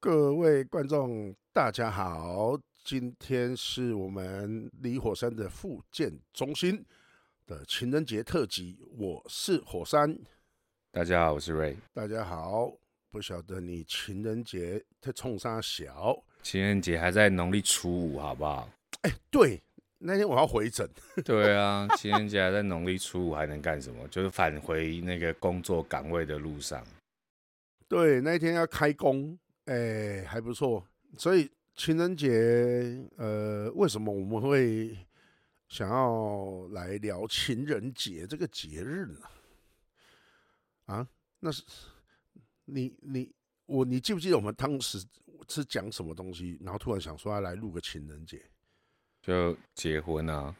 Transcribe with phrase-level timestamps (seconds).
[0.00, 2.56] 各位观众，大家好！
[2.84, 6.86] 今天是我们离火山的复健中心
[7.44, 8.78] 的情人节特辑。
[8.96, 10.16] 我是火山，
[10.92, 11.76] 大家好，我是瑞。
[11.92, 12.72] 大家好，
[13.10, 16.16] 不晓得你情人节在冲啥小？
[16.44, 18.70] 情人节还在农历初五，好不好？
[19.02, 19.60] 哎、欸，对，
[19.98, 20.88] 那天我要回诊。
[21.26, 24.06] 对啊，情人节还在农历初五，还能干什么？
[24.06, 26.86] 就是返回那个工作岗位的路上。
[27.88, 29.36] 对，那一天要开工。
[29.68, 30.82] 哎、欸，还不错。
[31.18, 34.96] 所以情人节，呃，为什么我们会
[35.68, 39.20] 想要来聊情人节这个节日呢？
[40.86, 41.06] 啊，
[41.40, 41.62] 那是
[42.64, 43.30] 你你
[43.66, 44.98] 我，你记不记得我们当时
[45.48, 46.58] 是讲什么东西？
[46.62, 48.42] 然后突然想说要来录个情人节，
[49.20, 50.56] 就结婚啊。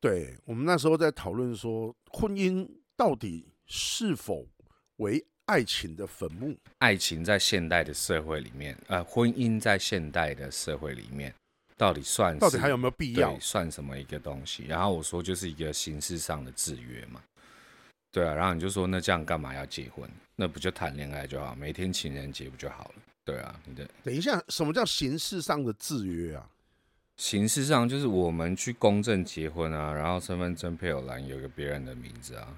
[0.00, 2.66] 对，我们那时候在讨论说，婚姻
[2.96, 4.48] 到底是否
[4.96, 11.34] 为爱情的坟墓，爱情在现代的社会里面，呃，婚姻在现代的社会里面，
[11.76, 13.38] 到底算到底还有没有必要？
[13.40, 14.64] 算什么一个东西？
[14.66, 17.20] 然后我说就是一个形式上的制约嘛，
[18.12, 20.08] 对啊，然后你就说那这样干嘛要结婚？
[20.36, 22.94] 那不就谈恋爱就好，每天情人节不就好了？
[23.24, 26.48] 对啊，你的等一下，什么叫形式上的制约啊？
[27.16, 32.48] 形式上就是我们去公证结婚啊，然后身份证配偶栏有个别人的名字啊。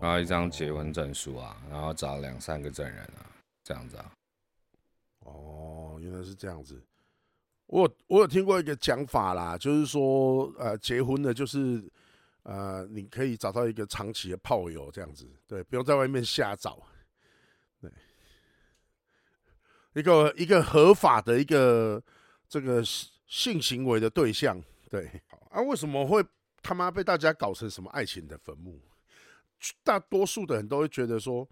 [0.00, 3.30] 然后一张结婚证书啊，然后找两三个证人啊，
[3.62, 4.12] 这样子啊。
[5.20, 6.82] 哦，原来是这样子。
[7.66, 11.88] 我有我有听过一个讲法啦，就是说，呃，结婚的就是，
[12.42, 16.82] 呃，你可以找到一个长期的炮友这样子，对，不用在外面瞎找。
[17.80, 17.90] 对，
[19.92, 22.02] 一个一个合法的一个
[22.48, 22.82] 这个
[23.26, 25.08] 性行为的对象，对。
[25.50, 26.24] 啊，为什么会
[26.62, 28.80] 他妈被大家搞成什么爱情的坟墓？
[29.82, 31.46] 大多数的人都会觉得说，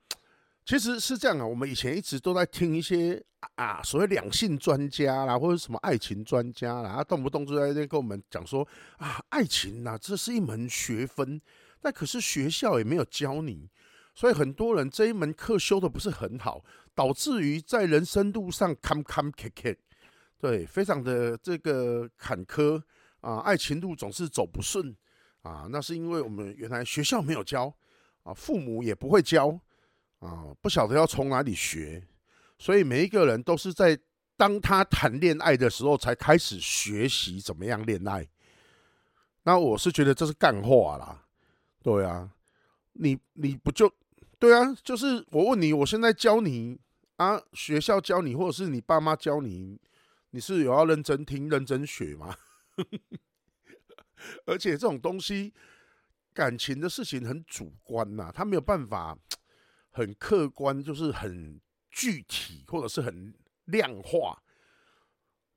[0.65, 1.47] 其实是这样啊。
[1.47, 3.23] 我们以前一直都在听一些
[3.57, 11.41] 啊，所谓两性专家啦，或者什么爱情专家啦，他动不动就在那边跟我们讲说啊，爱情呐，这是一门学分。
[11.83, 13.69] 那可是学校也没有教你，
[14.15, 16.65] 所以很多人这一门课修的不是很好，
[16.95, 19.77] 导致于在人生路上坎坎坷坷，
[20.39, 22.83] 对，非常的这个坎坷
[23.21, 24.97] 啊，爱情路总是走不顺
[25.43, 25.69] 啊。
[25.71, 27.73] 那是因为我们原来学校没有教。
[28.25, 29.59] 啊，父母也不会教，
[30.19, 32.07] 啊，不晓得要从哪里学，
[32.59, 33.99] 所以每一个人都是在
[34.37, 38.29] 当他谈恋爱的时候才开始学习怎么样恋爱。
[39.45, 41.25] 那我是觉得这是干话啦，
[41.83, 42.31] 对啊，
[42.93, 43.91] 你你不就
[44.39, 44.75] 对啊？
[44.83, 46.79] 就是我问你，我现在教你
[47.17, 49.81] 啊，学校教你，或者是你爸妈教你，
[50.31, 52.37] 你是有要认真听、认真学吗？
[54.45, 55.55] 而且这种东西。
[56.39, 59.19] 感情的事情很主观呐，他没有办法
[59.91, 61.61] 很客观，就是很
[61.91, 63.35] 具体或者是很
[63.65, 64.41] 量化，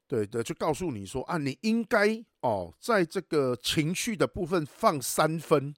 [0.07, 5.71] 对的，就告诉你说啊，你应该哦，在这个情绪的部分放三分，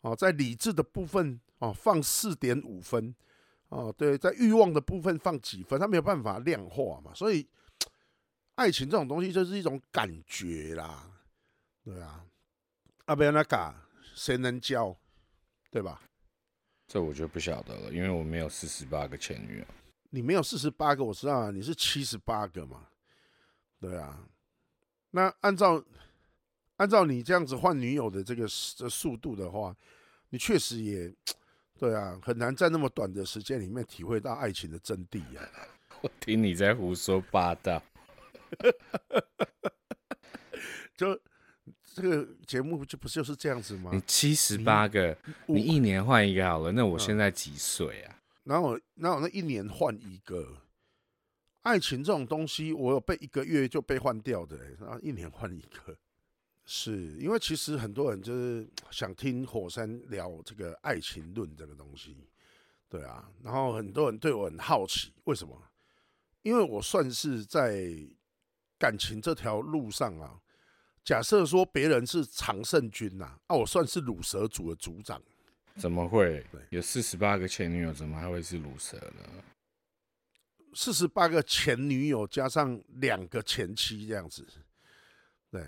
[0.00, 3.14] 哦，在理智的部分哦放四点五分，
[3.68, 7.46] 哦，对，在欲望的部分放几分，他没有办法量化嘛，所以
[8.54, 11.12] 爱情这种东西就是一种感觉啦，
[11.84, 12.24] 对啊，
[13.04, 13.86] 阿贝那嘎。
[14.20, 14.94] 谁能教，
[15.70, 16.02] 对吧？
[16.86, 19.64] 这我就不晓得了，因为我没有四十八个前女友。
[20.10, 22.86] 你没有四十八个，我知道啊，你是七十八个嘛？
[23.80, 24.28] 对啊。
[25.12, 25.82] 那按照
[26.76, 29.74] 按照你这样子换女友的这个这速度的话，
[30.28, 31.10] 你确实也
[31.78, 35.48] 对啊，很难在那么短的时间里面体会到爱情的真谛啊。
[36.02, 37.82] 我听你在胡说八道，
[40.94, 41.18] 就。
[41.92, 43.90] 这个节目就不是就是这样子吗？
[43.92, 46.70] 你七十八个，你，你一年换一个好了。
[46.72, 48.16] 那我现在几岁啊？
[48.44, 50.56] 然后，然后那一年换一个。
[51.62, 55.94] 爱情这种东西，我有被一个月就被换掉的，然后一年换一个。
[56.64, 62.16] 是因为其实很多人就是想听火山聊这个爱情论这个东西，
[62.88, 63.28] 对啊。
[63.42, 65.54] 然后很多人对我很好奇，为什么？
[66.42, 67.92] 因为我算是在
[68.78, 70.40] 感情这条路上啊。
[71.02, 75.20] 假设说别人是常胜军呐，啊，我算是乳蛇组的组长，
[75.76, 76.44] 怎么会？
[76.68, 79.42] 有四十八个前女友，怎么还会是乳蛇呢？
[80.74, 84.46] 四十八个前女友加上两个前妻这样子，
[85.50, 85.64] 对，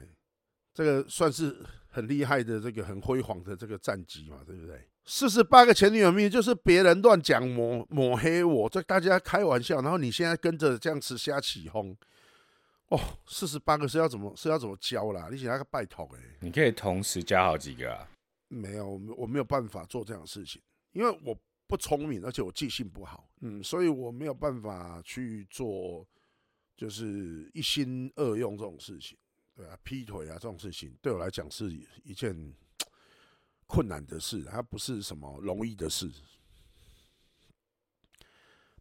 [0.72, 1.56] 这个算是
[1.88, 4.86] 很厉害的，这个很辉煌的这个战绩嘛，对不对？
[5.04, 11.96] 四十八个前女友命就是别人乱讲抹抹黑我，这大家开玩笑，然后你现在跟着这样子瞎起哄。
[12.88, 15.28] 哦，四十八个是要怎么是要怎么教啦？
[15.30, 18.08] 你想那个拜托哎，你可以同时教好几个啊？
[18.48, 20.60] 没有，我没有办法做这样的事情，
[20.92, 21.34] 因为我
[21.66, 26.06] 不聪明，而且我记性不好，嗯，所以我没有办法去做，
[26.76, 29.16] 就是一心二用这种事情，
[29.54, 31.72] 对啊，劈腿啊这种事情，对我来讲是
[32.04, 32.36] 一件
[33.66, 36.12] 困难的事，它不是什么容易的事。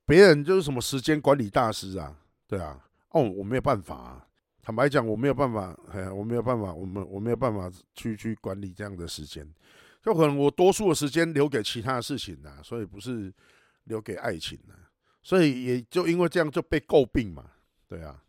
[0.06, 4.28] 别人就是什么时间管理大师啊，对啊，哦，我没有办法啊，
[4.62, 9.48] 坦白讲，我没有办法，哎呀，我没有办法，我们我没有办法去去管理这样的时间。
[10.02, 13.31] 就可能我多数的时间留给其他的事情啊，所以不是
[13.84, 14.90] 留给爱情啊，
[15.22, 17.46] 所以也就因为这样就被诟病嘛，
[17.88, 18.24] 对啊。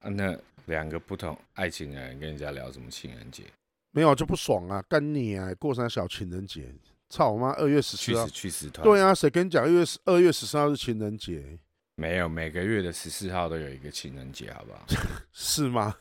[0.00, 0.36] 啊，那
[0.66, 3.44] 两个不同爱情的人跟人家聊什么情人节？
[3.92, 6.74] 没有就不爽啊，干你啊，过啥小情人节？
[7.08, 7.50] 操我妈！
[7.56, 8.82] 二月十四号去死团。
[8.82, 11.58] 对啊，谁跟你讲二月二月十三号是情人节？
[12.02, 14.84] 没有，每个月的十四号都有一个情人节，好不好？
[15.32, 15.94] 是吗？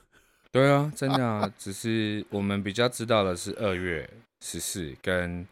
[0.52, 4.10] 对啊，真的啊，只是我们比较知道的是二月。
[4.44, 5.48] 十四跟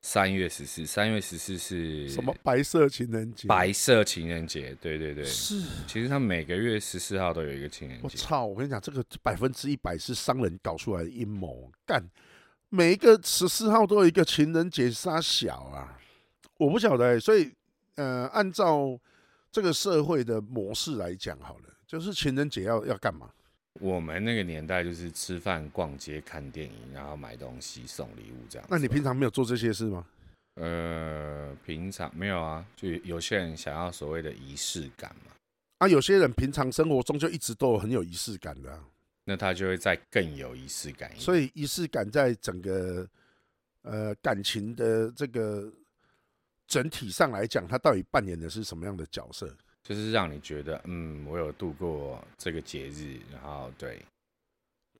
[0.00, 2.32] 三月十四，三月十四是什么？
[2.40, 3.48] 白色情人节。
[3.48, 5.60] 白色情人节，对对对，是。
[5.88, 8.04] 其实他每个月十四号都有一个情人节。
[8.04, 8.46] 我操！
[8.46, 11.68] 我跟你讲，这个百分之一百是商人搞出来的阴谋。
[11.84, 12.00] 干，
[12.68, 15.98] 每一个十四号都有一个情人节，杀小啊！
[16.58, 17.50] 我不晓得、欸，所以
[17.96, 18.96] 呃，按照
[19.58, 23.28] 这个社会的模式来讲，好了，就是情人节要要干嘛？
[23.80, 28.68] 我们那个年代就是吃饭、逛街、看电影，然后买东西、送礼物这样。
[28.70, 30.06] 那你平常没有做这些事吗？
[30.54, 35.32] 呃，平常没有啊，就有些人想要所谓的仪式感嘛。
[35.78, 38.84] 啊，有些人平常生活中就一直都有很有仪式感的啊，
[39.24, 41.10] 那他就会再更有仪式感。
[41.16, 43.08] 所以仪式感在整个
[43.82, 45.68] 呃感情的这个
[46.68, 49.56] 整体上来讲，他到底扮演的是什么样的角色？
[49.82, 54.04] 就是让你觉得，嗯，我有度过这个节日，然后对，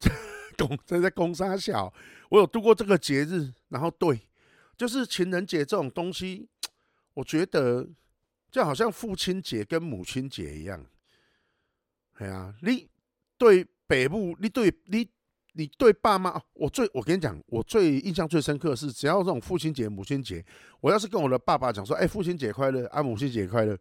[0.56, 1.92] 公在在公三小，
[2.30, 4.18] 我有度过这个节日，然后对，
[4.78, 6.48] 就是情人节这种东西，
[7.12, 7.86] 我觉得
[8.50, 10.86] 就好像父亲节跟母亲节一样，
[12.14, 12.88] 哎呀，你
[13.36, 15.06] 对北部，你对你
[15.58, 20.42] 你对爸妈，我最我跟你讲，我最印象最深刻的是，只要这种父亲节、母亲节，
[20.80, 23.76] 我要是跟我的爸爸讲说，哎，父亲节快乐啊，母亲节快乐。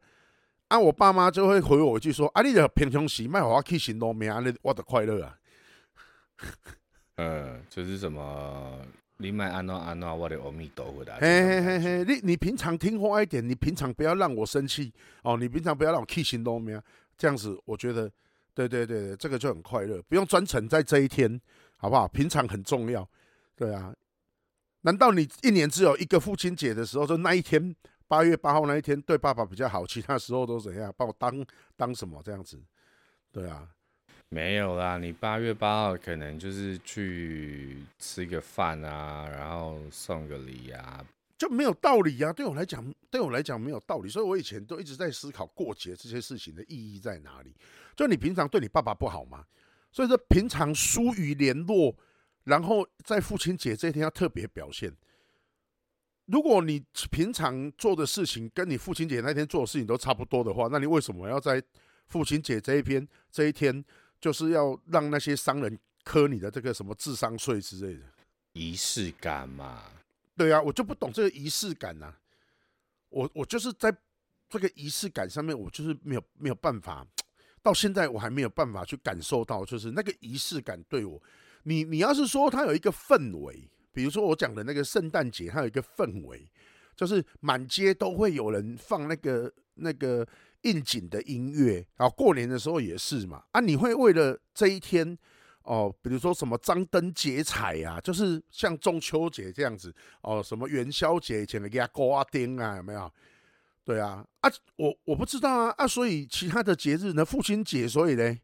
[0.70, 5.38] 啊，我爸妈就会回我一句说：“啊，你的平常时卖好我去行动命，你我的快乐啊。”
[7.16, 8.82] 呃，就是什么
[9.18, 11.14] 你买安诺安诺，我的阿弥陀佛的。
[11.22, 14.92] 嘿嘿嘿嘿，你你平常听话一点，你平常不要让我生气
[15.22, 16.82] 哦，你平常不要让我去行动命，
[17.16, 18.12] 这样子我觉得，
[18.54, 21.40] 对对对对，这个就很快乐，不用专程在这一天，
[21.78, 22.08] 好不好？
[22.08, 23.08] 平常很重要，
[23.56, 23.96] 对啊。
[24.82, 27.76] 难道你一年只有一个父亲节的时候，就那一天？
[28.10, 30.94] 八月八号那一天对爸爸比较好，其他时候都怎样？
[30.96, 31.46] 把我当
[31.76, 32.58] 当什么这样子？
[33.34, 33.68] 对啊，
[34.30, 34.98] 没有啦。
[34.98, 41.06] 你八月八号可能就是去吃个饭啊，然后送个礼啊，
[41.38, 42.32] 就没有道理啊。
[42.32, 42.82] 对我来讲，
[43.12, 44.08] 对我来讲没有道理。
[44.08, 47.54] 所以我以前都一直在思考过节这些事情的意义在哪里。
[47.94, 49.44] 就你平常对你爸爸不好吗？
[49.98, 51.96] 所以说平常疏于联络，
[52.44, 54.96] 然后在父亲节这一天要特别表现。
[56.26, 61.60] 如果你平常做的事情跟你父亲节那天做的事情都差不多的话，那你为什么要在
[62.10, 63.84] 父亲节这一天这一天，
[64.22, 68.04] 就是要让那些商人磕你的这个什么智商税之类的
[68.54, 69.82] 仪式感嘛？
[70.36, 72.14] 对啊，我就不懂这个仪式感呐。
[73.10, 73.92] 我我就是在
[74.48, 77.04] 这个仪式感上面，我就是没有没有办法，
[77.62, 81.22] 到现在我还没有办法去感受到，就是那个仪式感对我，
[81.64, 83.70] 你你要是说它有一个氛围。
[83.92, 86.48] 比如说我讲的那个圣诞节，它有一个氛围，
[86.96, 90.28] 就是满街都会有人放那个那个
[90.62, 93.44] 应景的音乐，然后过年的时候也是嘛。
[93.54, 95.18] 啊，你会为了这一天
[95.64, 103.12] 哦，比如说什么张灯结彩呀，就是像中秋节这样子哦，什么元宵节以前的压瓜钉啊，有没有？
[103.88, 108.38] 对啊，啊，我我不知道啊，啊，所以其他的节日呢，父亲节，所以呢，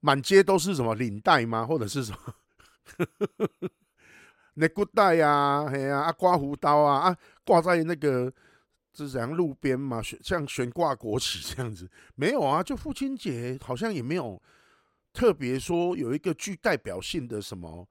[0.00, 1.64] 满街都是什么领带吗？
[1.64, 2.34] 或者是什么？
[4.52, 8.30] 那古代呀，嘿呀，啊，刮胡刀啊，啊，挂在那个
[8.92, 14.38] 是怎样路边嘛，悬像悬挂国旗这样子，没有啊，就父亲节好像也没有
[15.14, 17.88] 特别说有一个具代表性的什么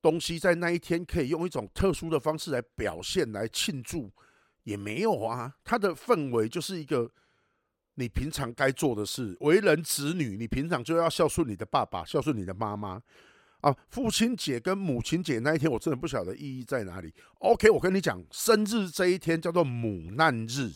[0.00, 4.10] 东西在那一天可以用一种特殊的方式来表现来庆祝，
[4.64, 7.10] 也没有啊，他的氛围就是一个
[7.94, 13.02] 你平常该做的事，为人子女，你平常就要孝顺你的爸爸，孝顺你的妈妈。
[13.60, 17.14] 啊，父亲节跟母亲节那一天，我真的不晓得意义在哪里。
[17.38, 20.72] OK，我跟你讲，生日这一天叫做母难日。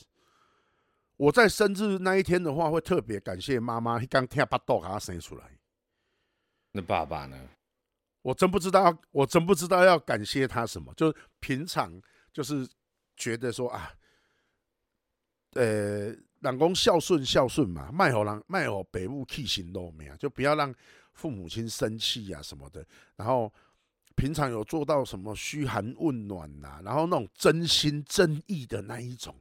[1.16, 5.58] 我在生日那一天的话，会特别感谢妈妈刚听巴豆给他生出来。
[6.70, 7.36] 那爸爸呢？
[8.22, 10.94] 我真不知道，我真不知道要感谢他什么。
[10.94, 12.00] 就是平常
[12.32, 12.68] 就是
[13.16, 13.92] 觉得说啊，
[15.52, 15.64] 呃，
[16.40, 20.74] 人讲孝顺孝顺嘛，卖好人卖好北部气行都没有，就不要让
[21.12, 22.86] 父母亲生气啊什么的。
[23.16, 23.52] 然后
[24.14, 29.34] 平常有做到什么嘘寒问暖呐、啊，然后那种真心真意的那一种，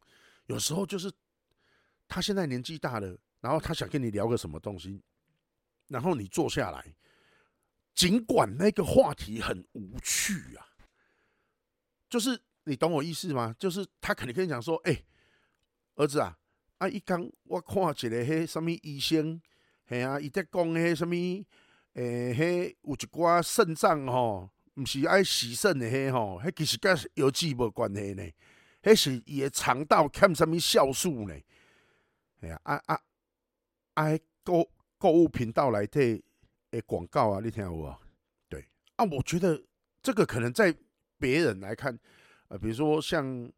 [0.47, 1.11] 有时候就是
[2.07, 5.01] 他现在年纪大了，然后他想跟你聊个什么东西，
[5.87, 6.95] 然后你坐下来，
[7.93, 10.65] 尽管那个话题很无趣啊，
[12.09, 13.55] 就是你懂我意思吗？
[13.57, 15.03] 就是他肯定跟你讲说，哎、
[15.95, 16.37] 儿子啊，
[16.77, 16.89] 啊！
[16.89, 19.41] 伊刚我看一个迄什么医生，
[19.85, 21.15] 嘿啊，伊在讲迄什么，
[21.93, 28.23] 诶、欸，迄有一寡肾脏吼，毋是爱洗肾的迄吼，迄其实甲药剂无关系呢，
[28.83, 31.33] 迄是伊的肠道欠什么酵素呢？
[32.41, 33.01] 哎呀，啊啊
[33.93, 34.19] 啊！
[34.43, 36.23] 购购物频道来对
[36.71, 37.97] 诶广告啊，你听有无？
[38.47, 39.59] 对啊，我觉得
[40.03, 40.75] 这个可能在
[41.17, 41.97] 别人来看，
[42.47, 43.51] 呃，比如说像。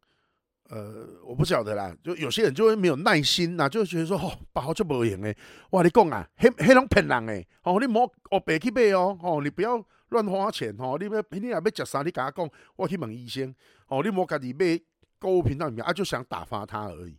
[0.70, 5.34] 呃，我不晓得啦，就有些人就会没有耐心呐，就觉得说，哦，包就无用诶，
[5.70, 13.54] 哇，你讲啊，迄迄拢骗人诶，哦，你莫哦白去买哦，哦，你不要乱花钱哦，你要你若要食啥，你甲我讲，我去问医生，
[13.86, 14.78] 哦，你莫家己买
[15.18, 17.16] 购物频道里面啊，就想打发他而已。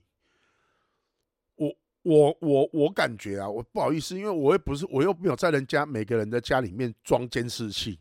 [1.55, 7.99] 我我我我感觉啊，我不好意思，因为我又不是，我又没有在人家每个人的家里面装监视器，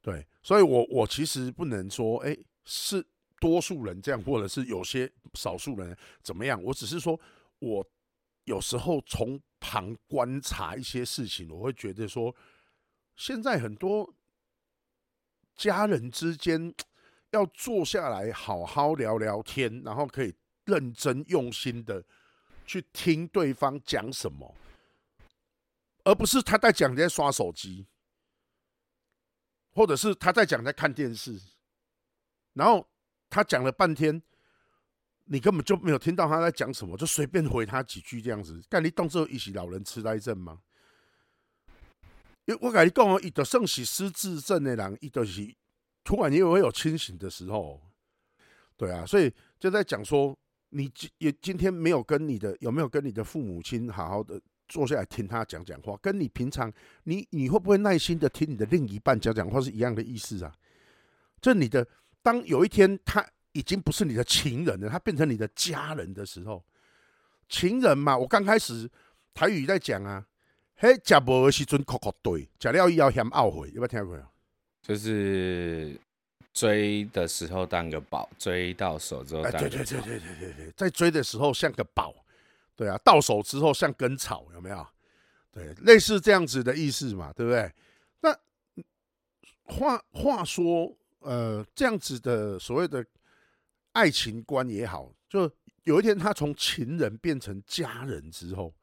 [0.00, 3.04] 对，所以我我其实不能说，哎，是。
[3.40, 6.62] 多数人这样，或者是有些少数人怎么样？
[6.62, 7.18] 我只是说，
[7.58, 7.84] 我
[8.44, 12.32] 有时候从旁观察一些事情，我会觉得说，
[13.16, 14.14] 现在很多
[15.56, 16.72] 家人之间
[17.30, 20.32] 要坐下来好好聊聊天，然后可以
[20.66, 22.04] 认真用心的
[22.64, 24.54] 去听对方讲什么，
[26.04, 27.88] 而不是他在讲在刷手机，
[29.74, 31.40] 或者是他在讲在看电视，
[32.54, 32.86] 然后。
[33.34, 34.22] 他讲了半天，
[35.24, 38.60] 你根本就没有听到他在讲什么，就随便回他几句这样子。
[38.68, 40.60] 干你当做一起老人痴呆症吗？
[42.44, 45.50] 因为我跟你讲哦，伊就算是失智症的人，伊都是
[46.04, 47.80] 突然也会有清醒的时候。
[48.76, 56.70] 对啊，所以就在讲说，你今也今天没有跟你的有没有跟你的父母亲好好的坐下来听他讲讲话，跟你平常
[57.04, 60.54] 你你会不会耐心的听你的另一半讲讲话是一样的意思啊？
[61.40, 61.88] 就你的。
[62.22, 66.64] 当有一天他已经不是你的情人了，他变成你的家人的时候，
[67.48, 68.88] 情人嘛，我刚开始
[69.34, 70.24] 台语在讲啊，
[70.76, 74.18] 嘿，食无的时阵哭哭对，食了以后嫌懊悔，有没有听过？
[74.80, 75.98] 就是
[76.52, 82.14] 追的时候当个宝，追到手之后当个，哎，对对对对对对对，在追的时候像个宝，
[82.76, 84.86] 对啊，到手之后像根草，有没有？
[85.50, 87.70] 对，类似这样子的意思嘛，对不对？
[88.20, 88.34] 那
[89.64, 90.96] 话话说。
[91.24, 93.04] 呃，这样子的所谓的
[93.92, 95.50] 爱情观也好，就
[95.84, 98.74] 有一天他从情人变成家人之后，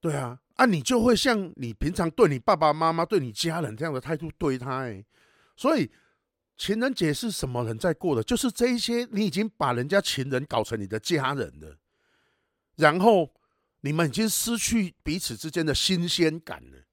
[0.00, 5.04] 对啊，啊，你就会像你平常对你爸爸妈妈、对你家人这样的态度对他，哎，
[5.56, 5.90] 所以
[6.56, 8.22] 情人节是什么人在过的？
[8.22, 11.78] 就是这一些，你已经把人家情人搞成你的家人了，
[12.76, 13.32] 然后
[13.80, 16.84] 你们已经失去彼此之间的新鲜感了，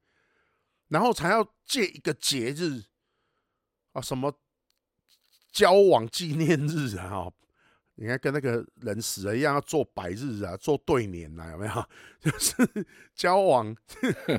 [0.89, 2.83] 然后才要借一个节日。
[3.93, 4.33] 啊，什么
[5.51, 7.31] 交往纪念日啊？
[7.95, 11.85] 你看跟那个人死了一样，要做百日啊，做对联啊，有没有？
[12.19, 12.67] 就是
[13.13, 13.75] 交往，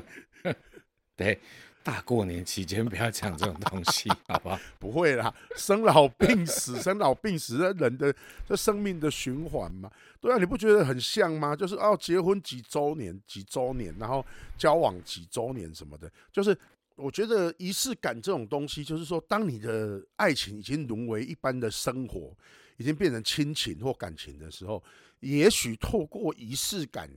[1.15, 1.39] 对，
[1.81, 4.59] 大过年期间不要讲这种东西，好不好？
[4.77, 8.13] 不会啦，生老病死，生老病死，人的
[8.45, 9.89] 这生命的循环嘛。
[10.19, 11.55] 对啊，你不觉得很像吗？
[11.55, 14.25] 就是哦，结婚几周年，几周年，然后
[14.57, 16.57] 交往几周年什么的，就是。
[16.95, 22.35] 我觉得仪式感这种东西，就是说，当你的爱情已经沦为一般的生活，
[22.77, 24.81] 已经变成亲情或感情的时候，
[25.19, 27.09] 也许透过仪式感，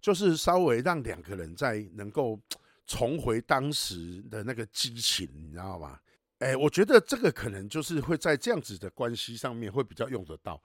[0.00, 2.38] 就是稍微让两个人在能够
[2.86, 5.98] 重回当时的那个激情，你知道吗？
[6.38, 10.60] 哎，我觉得这个可能就是会在这样子的关系上面会比较用得到，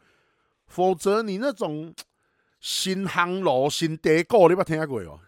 [0.68, 1.94] 否则你那种
[2.60, 5.20] 新夯楼、新地沟，你有没有听过哦？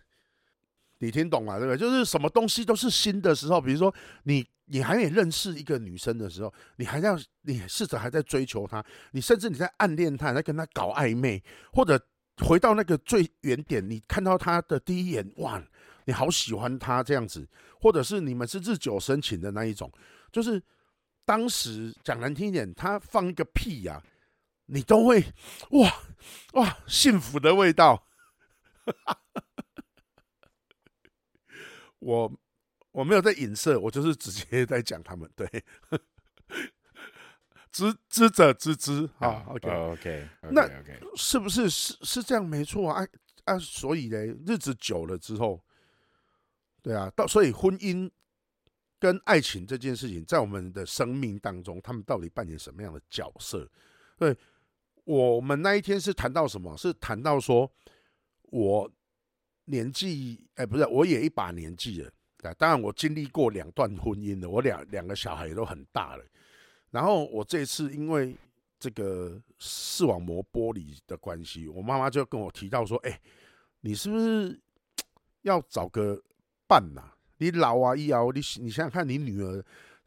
[1.01, 1.77] 你听懂了对不对？
[1.77, 3.93] 就是什么东西都是新的时候，比如说
[4.24, 11.43] 你你还没认识一个女生的时候，你还要你试着还在追求她，你甚至你在暗恋她，在跟她搞暧昧，
[11.74, 12.00] 或者
[12.38, 15.62] 回到那个最原点，你看到她的第一眼，哇，
[16.05, 17.48] 你好喜欢她这样子，
[17.79, 19.91] 或者是你们是日久生情的那一种，
[20.31, 20.62] 就是
[21.25, 24.01] 当时讲难听一点，她放一个屁呀、
[24.67, 25.25] 你都会
[25.72, 25.91] 哇
[26.53, 28.08] 哇幸福的味道。
[32.01, 32.31] 我
[32.91, 35.29] 我没有在影射，我就是直接在讲他们。
[35.36, 35.48] 对，
[37.72, 39.46] 知知者知之啊。
[39.48, 40.67] OK OK，那
[41.15, 42.46] 是不是是是这样？
[42.46, 43.08] 没错啊
[43.46, 43.58] 啊！
[43.58, 45.63] 所以呢，日子久了之后，
[46.81, 48.10] 对啊，到所以婚姻
[49.00, 53.70] 跟爱情这件事情，在我们的生命当中，他们到底扮演什么样的角色？
[54.17, 54.36] 对，
[55.03, 56.75] 我们那一天是谈到什么？
[56.75, 57.72] 是谈到说，
[58.43, 58.91] 我
[59.71, 62.11] 年纪哎，不是，我也一把年纪了。
[62.57, 66.25] 当然，我经历过两段婚姻了，我两两个小孩也都很大了。
[66.89, 68.35] 然后我这次因为
[68.77, 73.19] 这个视网膜剥离的关系，我妈妈就跟我提到说：“哎，
[73.79, 74.59] 你是不是
[75.43, 76.21] 要找个
[76.67, 77.01] 伴呐？
[77.37, 79.63] 你老啊，一熬，你你想想看，你女儿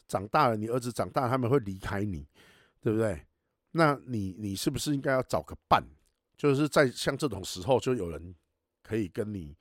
[0.06, 2.26] 长大了，你儿子长大，他们会离开你，
[2.80, 3.20] 对不对？
[3.70, 5.82] 那你你是不是应该要找个伴？
[6.36, 8.34] 就是在像这种时候，就有人
[8.84, 9.56] 可以跟你。”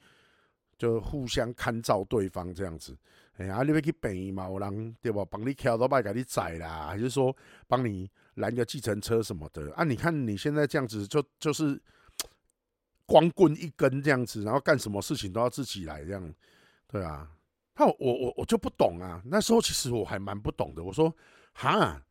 [0.75, 2.97] 就互相看照对方这样子，
[3.37, 5.23] 哎呀，你要去病嘛，有人对吧？
[5.23, 7.33] 帮你挑都拜给你载啦，还是说
[7.67, 9.85] 帮你拦个计程车什么的啊？
[9.85, 11.81] 你看你现在这样子就，就就是
[13.05, 16.33] 光棍一根这样子，然后干什么事情都要自己来这样，
[16.87, 17.31] 对啊。
[17.75, 19.21] 那我我我就不懂啊。
[19.25, 20.83] 那时候其实我还蛮不懂的。
[20.83, 21.15] 我说
[21.53, 22.03] 哈，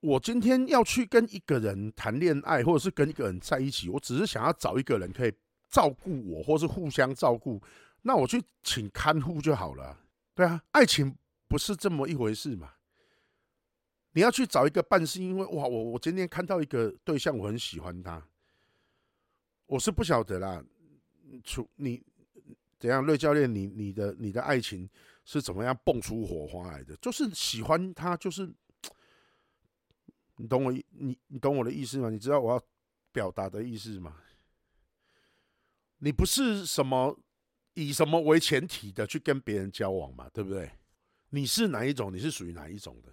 [0.00, 5.32] 我今天要去跟一个人谈恋爱，或者是跟一个人在一起，我只是想要找一个人可以。
[5.68, 7.62] 照顾我，或是互相照顾，
[8.02, 9.98] 那我去请看护就好了。
[10.34, 11.16] 对啊，爱情
[11.48, 12.74] 不是这么一回事嘛。
[14.12, 18.26] 你要去找一个伴，是因为哇，我我今天看到一个对象，我很喜欢他。
[19.66, 20.64] 我是不晓得啦，
[21.44, 22.02] 出你
[22.78, 24.88] 怎样，瑞教练，你你的你的爱情
[25.24, 26.96] 是怎么样蹦出火花来的？
[26.96, 28.50] 就是喜欢他，就是
[30.36, 32.08] 你懂我意你你懂我的意思吗？
[32.08, 32.62] 你知道我要
[33.12, 34.16] 表达的意思吗？
[35.98, 37.18] 你不是什么
[37.74, 40.70] 以什么为前提的去跟别人交往嘛，对不对？
[41.30, 42.12] 你是哪一种？
[42.12, 43.10] 你是属于哪一种的？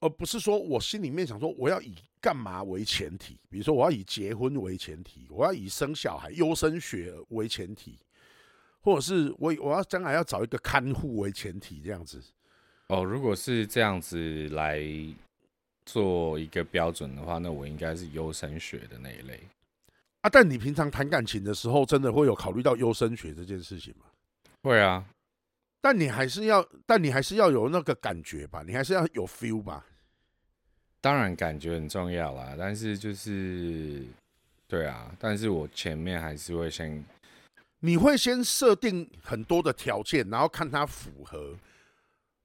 [0.00, 7.98] 而不是说我心里面想说我要以干嘛为前提，比如说我要以结婚为前提，我要以生小孩、优生学为前提，
[8.80, 12.22] 或者是我我要将来要找一个看护为前提这样子。
[12.86, 14.82] 哦，如果是这样子来
[15.84, 19.40] 做一个标准的话，那我应该是优生学的那一类。
[20.22, 20.30] 啊！
[20.30, 24.04] 但你平常谈感情的时候，真的会有考虑到优生学这件事情吗？
[24.62, 25.04] 会啊，
[25.80, 29.86] 但你还是要，但你还是要有那个感觉吧，你还是要有 feel 吧。
[31.00, 34.04] 当然，感觉很重要啦，但是就是，
[34.66, 37.02] 对啊，但是我前面还是会先，
[37.78, 41.56] 你会先设定很多的条件，然后看它符合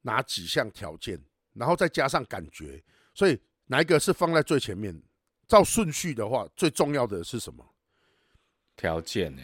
[0.03, 1.19] 哪几项条件，
[1.53, 2.81] 然后再加上感觉，
[3.13, 4.97] 所以哪一个是放在最前面？
[5.47, 7.65] 照顺序的话，最重要的是什么？
[8.75, 9.41] 条件呢？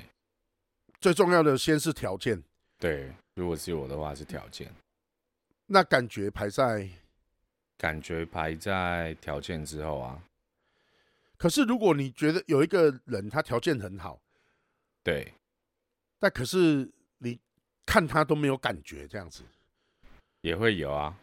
[1.00, 2.42] 最重要的先是条件。
[2.78, 4.72] 对，如果是我的话是条件。
[5.66, 6.90] 那感觉排在？
[7.78, 10.22] 感觉排在条件之后啊。
[11.38, 14.20] 可是如果你觉得有一个人他条件很好，
[15.04, 15.34] 对，
[16.20, 16.88] 但可是
[17.18, 17.40] 你
[17.86, 19.44] 看他都没有感觉，这样子
[20.42, 21.18] 也会有啊。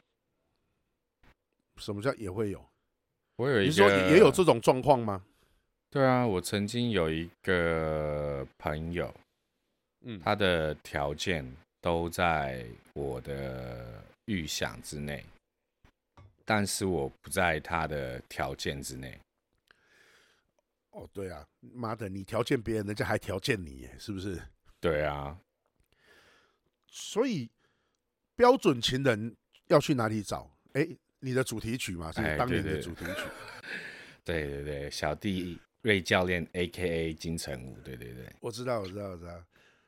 [1.77, 2.69] 什么叫也会有？
[3.39, 5.25] 我有一个，你说也有这种状况吗？
[5.91, 9.15] 对啊，我曾经有一个朋友，
[10.01, 11.49] 嗯，他的条件
[11.81, 15.25] 都在我的预想之内，
[16.45, 19.17] 但是我不在他的条件之内。
[20.91, 24.43] 哦，对啊，妈的，你条件别人，人家还条件你耶，是不是？
[24.81, 25.39] 对啊，
[26.89, 27.49] 所以
[28.35, 29.37] 标准情人
[29.69, 30.51] 要去哪里找？
[30.73, 30.89] 哎。
[31.21, 33.23] 你的主题曲嘛，是当年的主题曲。
[34.25, 39.43] 对对对，小弟瑞教练 A.K.A 金城武，对对对，我知道，我知道，我知道，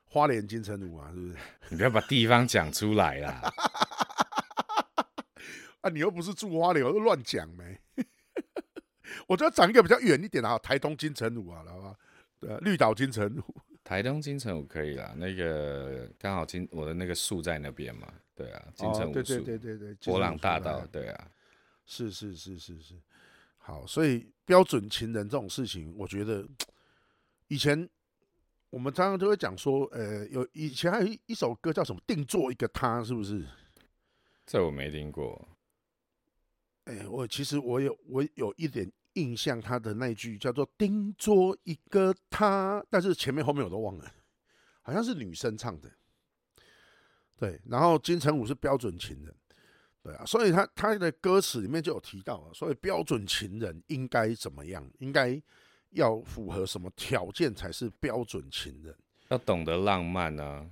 [0.05, 1.37] 花莲金城武啊，是不是？
[1.69, 3.43] 你不要把地方讲出来啦！
[5.83, 7.79] 啊，你又不是住花莲，我就乱讲没。
[9.29, 11.95] 我觉得讲一个比较远一点的哈，台东金城武啊，好吧？
[12.41, 13.55] 对，绿岛金城武。
[13.85, 18.09] 台东金城武可以啦，那个刚好金我的那个树在那边嘛。
[18.41, 21.31] 对啊，金城武树，对对对对对，博朗大道，对啊，
[21.85, 22.95] 是是是是是，
[23.59, 26.49] 好，所以标准情人这种事情，我觉得
[27.49, 27.87] 以前
[28.71, 33.45] 我们常常都会讲说，呃，有以前还有一一首歌叫什么“定做一个他”，是不是？
[34.47, 35.49] 这我没听过。
[36.85, 44.11] 哎，我其实我有我有一点印象，他的那句叫做“定做一个他”，但是前面后面我都忘了，
[44.81, 45.91] 好像是女生唱的。
[47.41, 49.35] 对，然后金城武是标准情人，
[50.03, 54.87] 对啊，所以他他的歌词里面就有提到啊，所以标准情人应该怎么样？
[54.99, 55.41] 应该
[55.93, 58.95] 要符合什么条件才是标准情人？
[59.29, 60.69] 要懂得浪漫啊，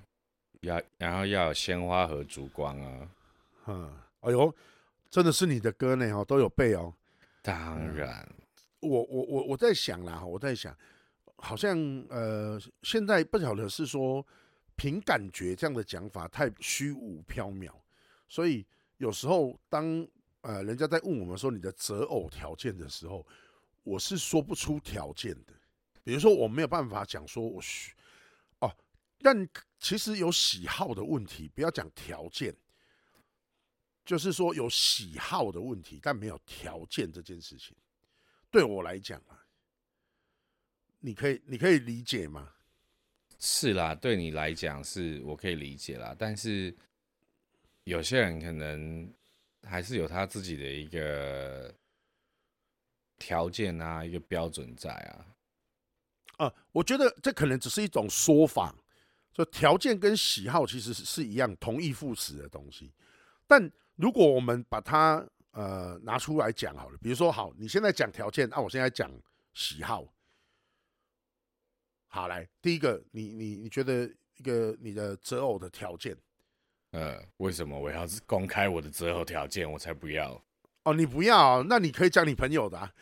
[0.60, 3.08] 要然后要有鲜花和烛光啊，
[3.66, 4.54] 嗯，哎呦，
[5.08, 6.92] 真的是你的歌呢哦，都有背哦。
[7.40, 8.28] 当然，
[8.80, 10.76] 我我我我在想啦，我在想，
[11.36, 11.78] 好像
[12.10, 14.26] 呃，现在不晓得是说
[14.78, 17.68] 凭感觉这样的讲法太虚无缥缈，
[18.28, 18.64] 所以
[18.98, 20.06] 有时候当
[20.42, 23.26] 呃人家在问我们说你的择偶条件的时候，
[23.82, 25.52] 我是说不出条件的。
[26.04, 27.92] 比如说我没有办法讲说我需
[28.60, 28.72] 哦，
[29.20, 29.48] 但
[29.80, 32.54] 其实有喜好的问题，不要讲条件。
[34.04, 37.76] 就是说有喜好的问题，但没有条件这件事情，
[38.50, 39.44] 对我来讲啊，
[41.00, 42.54] 你可以你可以理解吗？
[43.38, 46.74] 是啦，对你来讲是我可以理解啦，但是
[47.84, 49.12] 有些人可能
[49.62, 51.74] 还是有他自己的一个
[53.18, 55.26] 条件啊，一个标准在啊。
[56.38, 58.74] 啊，我觉得这可能只是一种说法，
[59.32, 62.92] 就条件跟喜好其实是一样同义副词的东西，
[63.46, 63.70] 但。
[64.00, 69.10] 如果我们把它呃拿出来讲好了，比如说好，你现在讲条件，那、我现在讲
[69.54, 70.06] 喜好。
[72.08, 76.16] 好，来第一个，你你你觉得一个你的择偶的条件？
[76.90, 79.70] 呃，为什么我要公开我的择偶条件？
[79.70, 80.42] 我才不要。
[80.84, 82.92] 哦，你不要，那你可以讲你朋友的、啊。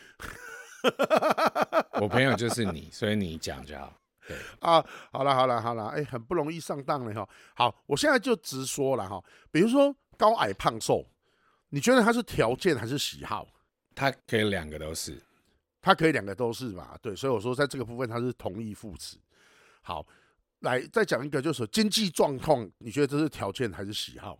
[2.01, 3.99] 我朋友就是你，所以你讲就好。
[4.27, 7.29] 对啊，好了好了好了，哎、欸，很不容易上当了哈。
[7.55, 9.95] 好，我现在就直说了哈，比如说。
[10.19, 11.05] 高矮胖瘦，
[11.69, 13.47] 你觉得他是条件还是喜好？
[13.95, 15.23] 他可以两个都是，
[15.87, 16.99] 它可以两个都是吧？
[17.01, 19.17] 对，所以我说在这个部分它是同义副词。
[19.83, 20.05] 好，
[20.63, 24.37] 来再讲一个，就是经济状况，你觉得这是条件还是喜好？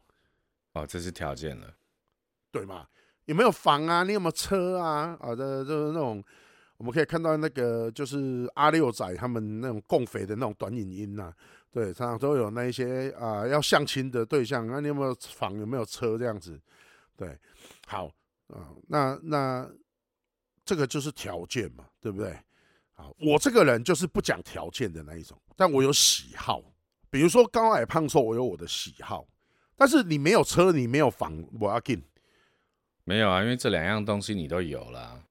[0.73, 1.73] 哦，这是条件了，
[2.51, 2.85] 对嘛？
[3.27, 4.03] 有没有房啊？
[4.03, 5.17] 你有没有车啊？
[5.21, 6.21] 啊，这就是那种
[6.79, 11.33] 我们可以看到那个就是阿六仔他们那种共匪的那种短影音呐。
[11.71, 16.61] 对，常常都有那一些啊、呃，要相亲的对象，那、啊、你有没有房，有没有车这样子？
[17.17, 17.39] 对，
[17.87, 18.07] 好
[18.49, 19.71] 啊、呃，那那
[20.67, 22.33] 这个就是条件嘛，对不对？
[22.97, 26.63] 啊，我这个人就是不讲条件的那一种，但我有喜好，
[27.09, 29.27] 比如说高矮胖瘦，我有我的喜好。
[29.77, 32.03] 但是你没有车，你没有房，我要给。
[33.05, 35.23] 没有啊，因为这两样东西你都有了，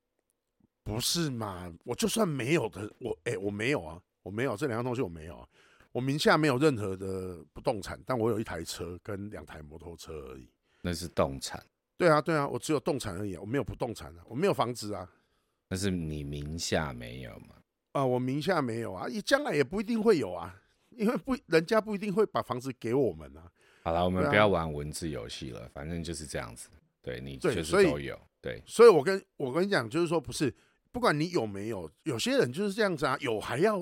[0.84, 1.74] 不是嘛？
[1.84, 5.48] 我就算没有的，我哎、欸，我没有啊，我没有这两样东西，我没有啊。
[5.92, 10.48] 我名下没有任何的不动产，但我有一台车跟两台摩托车而已。
[10.82, 11.62] 那是动产。
[11.98, 15.10] 对啊，对啊，我只有动产而已啊，我没有不动产啊，我没有房子啊。
[15.70, 17.56] 那是你名下没有吗？
[17.94, 20.56] 啊，我名下没有啊，你将来也不一定会有啊，
[20.90, 23.52] 因为不，人家不一定会把房子给我们啊。
[23.84, 26.70] 好了，我们不要玩文字游戏了，反正就是这样子。
[27.02, 28.20] 对，你就是都有。
[28.42, 30.54] 对，所以我跟我跟你讲，就是说不是，
[30.92, 33.80] 不管你有没有，有些人就是这样子啊，有还要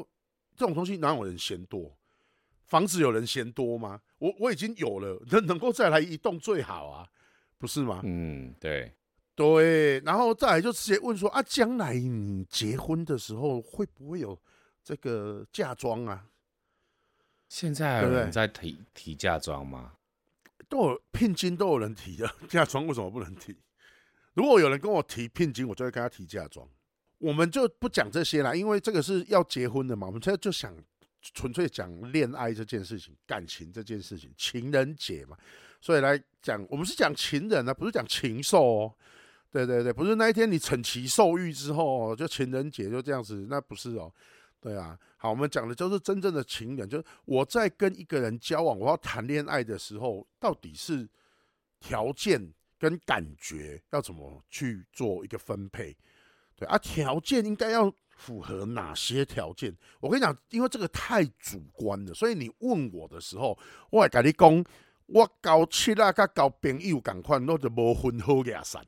[0.55, 1.97] 这种东西，哪有人嫌多？
[2.65, 3.99] 房子有人嫌多吗？
[4.19, 7.07] 我我已经有了，能能够再来一栋最好啊，
[7.57, 8.01] 不是吗？
[8.03, 8.91] 嗯，对
[9.35, 14.39] 对，然后再来就直接问说啊，将来你结婚的时候会不会有
[14.83, 16.25] 这个嫁妆啊？
[17.49, 19.93] 现在有人在提提嫁妆吗？
[20.69, 23.55] 都有聘金都有人提的， 嫁妆为什么不能提？
[24.33, 26.67] 如果有人跟我提聘金，我就会跟他提嫁妆。
[27.17, 30.75] 我们就不讲这些了，因为这个是要结婚的嘛，我们现在就想。
[31.33, 35.37] 纯粹讲恋爱这件事情，感情这件事情，情人节嘛，
[35.79, 38.95] 所以来讲，我们是讲情人啊，不是讲禽兽哦。
[39.53, 44.11] 对对对，不是那一天你逞其兽欲之后，就情人节就这样子，那不是哦。
[44.59, 51.07] 对啊，好，我们讲的就是真正的情人，就是我在跟一个人交往，我要谈恋爱的时候，到底是
[51.79, 55.95] 条件跟感觉要怎么去做一个分配？
[56.55, 57.93] 对啊，条件应该要。
[58.15, 59.75] 符合哪些条件？
[59.99, 63.57] 我跟你讲，因为这个太主观了，所以你问我的时候，
[63.89, 64.65] 我会跟你讲，
[65.07, 68.85] 我交七啊，甲交朋友同款，我就无分好野散。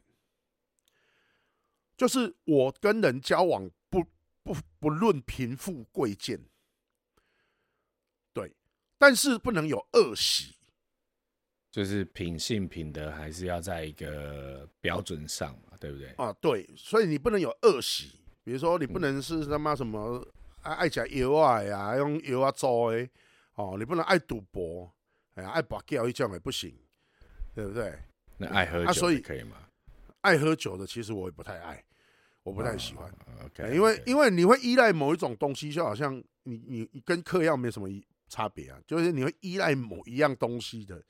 [1.98, 4.04] 就是我跟人交往不，
[4.44, 6.40] 不不不论贫富贵贱，
[8.34, 8.54] 对，
[8.98, 10.56] 但是不能有恶习，
[11.72, 16.10] 就是品性品德还是要在一个标准上嘛，对不对？
[16.18, 18.20] 啊，对，所以你不能有恶习。
[18.44, 20.24] 比如说，你不能是他妈什么
[20.62, 23.10] 爱爱吃药啊呀，用药啊做的
[23.56, 24.94] 哦，你不能爱赌博，
[25.36, 26.78] 哎呀，爱把教一这样也不行，
[27.56, 27.98] 对不对？
[28.38, 29.58] 那爱喝酒，所以可以吗？
[30.22, 31.85] 爱喝酒的其实我也不太爱，
[32.46, 33.12] 我不太喜欢。
[33.44, 37.90] OK，因为因为你会依赖某一种东西，就好像你你你跟嗑药没什么
[38.30, 41.04] 差别啊，就是你会依赖某一样东西的，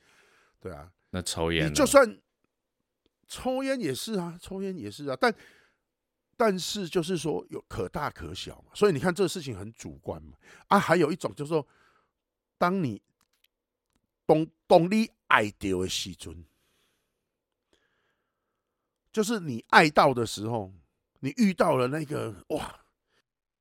[0.60, 0.92] 对啊。
[1.10, 2.20] 那抽烟，你就算
[3.28, 5.32] 抽烟也是啊，抽烟也是啊，但。
[6.38, 10.38] 但是就是说有可大可小嘛，所以你看这个事情很主观嘛。
[10.68, 11.66] 啊，还有一种就是说，
[12.58, 13.02] 当你
[14.28, 16.44] 懂懂你爱到的时阵，
[19.14, 20.74] 就是你爱到的时候，
[21.26, 22.82] 你遇到了那个哇，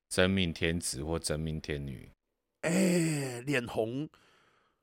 [0.07, 2.13] 真命天子或真命天女，
[2.61, 4.07] 哎、欸，脸红，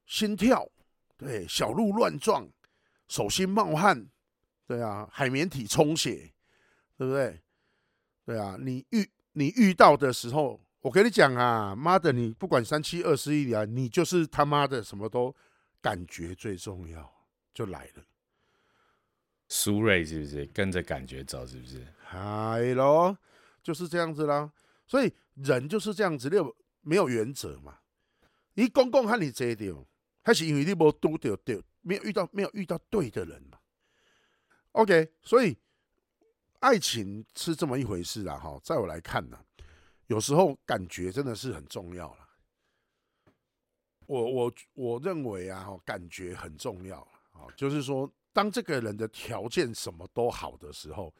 [0.07, 0.67] 心跳，
[1.15, 2.49] 对，小鹿乱撞，
[3.07, 4.09] 手心冒汗，
[4.65, 6.33] 对啊，海绵体充血，
[6.97, 7.39] 对不对？
[8.25, 15.35] 对啊，你遇你遇到的时候，我跟你讲啊，妈的，你不管三七二十一啊，你就是他妈的什么都
[15.79, 17.13] 感觉最重要，
[17.53, 18.03] 就来了。
[19.53, 21.45] 苏瑞是不是跟着感觉走？
[21.45, 21.85] 是不是？
[22.05, 23.17] 嗨喽，
[23.61, 24.49] 就是这样子啦。
[24.87, 27.79] 所以人就是这样子，没有没有原则嘛。
[28.53, 29.85] 你公公和你这掉，
[30.23, 33.57] 还是因为你没拄到对，没有遇到没有遇到对的人嘛。
[34.71, 35.57] OK，所以
[36.61, 38.37] 爱情是这么一回事啊。
[38.37, 39.37] 哈，在我来看呢，
[40.07, 42.29] 有时候感觉真的是很重要了。
[44.05, 47.01] 我我我认为啊，感觉很重要
[47.33, 48.09] 啊，就是说。
[48.33, 51.13] 当这个人的条件什么都好的时候，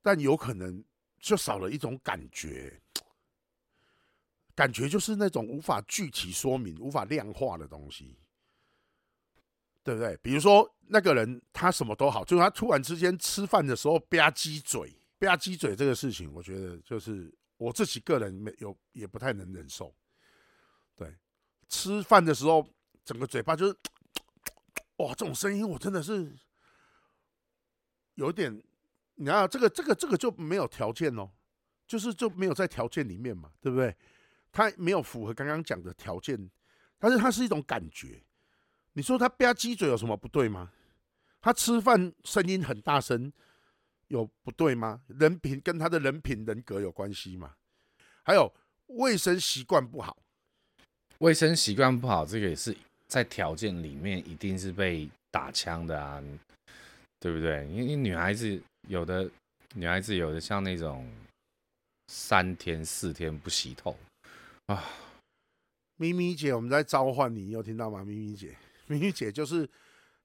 [0.00, 0.82] 但有可能
[1.20, 2.80] 就少了一种感觉，
[4.54, 8.18] 感觉就是那种无法具体说明、无法量化的东西，
[9.82, 10.16] 对不对？
[10.22, 19.94] 比如说那个人他什么都好，就他突然之间吃饭的时候吧唧嘴，吧唧嘴这个事情，我觉得就是我自己个人没有也不太能忍受。
[20.94, 21.14] 对，
[21.68, 22.66] 吃饭的时候
[23.04, 23.76] 整个嘴巴就是。
[24.96, 26.34] 哇，这种声音我真的是
[28.14, 28.62] 有点，
[29.16, 31.30] 你看这个这个这个就没有条件哦，
[31.86, 33.94] 就是就没有在条件里面嘛，对不对？
[34.50, 36.50] 他没有符合刚刚讲的条件，
[36.98, 38.22] 但是它是一种感觉。
[38.94, 40.72] 你说他吧唧嘴有什么不对吗？
[41.42, 43.30] 他吃饭声音很大声，
[44.08, 45.02] 有不对吗？
[45.08, 47.54] 人品跟他的人品人格有关系吗？
[48.22, 48.50] 还有
[48.86, 50.16] 卫生习惯不好，
[51.18, 52.74] 卫生习惯不好，这个也是。
[53.08, 56.22] 在条件里面一定是被打枪的啊，
[57.20, 57.66] 对不对？
[57.68, 59.30] 因为女孩子有的
[59.74, 61.08] 女孩子有的像那种
[62.08, 63.96] 三天四天不洗头
[64.66, 64.84] 啊。
[65.96, 68.04] 咪咪姐，我们在召唤你，你有听到吗？
[68.04, 69.68] 咪咪姐，咪咪姐就是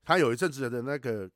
[0.03, 1.29] 她有一阵子的那个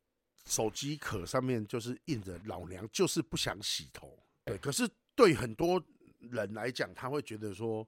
[0.46, 4.12] 手机壳上面就是印着“老娘就是不想洗头”。
[4.46, 5.82] 对，可是对很多
[6.20, 7.88] 人来讲，他会觉得说。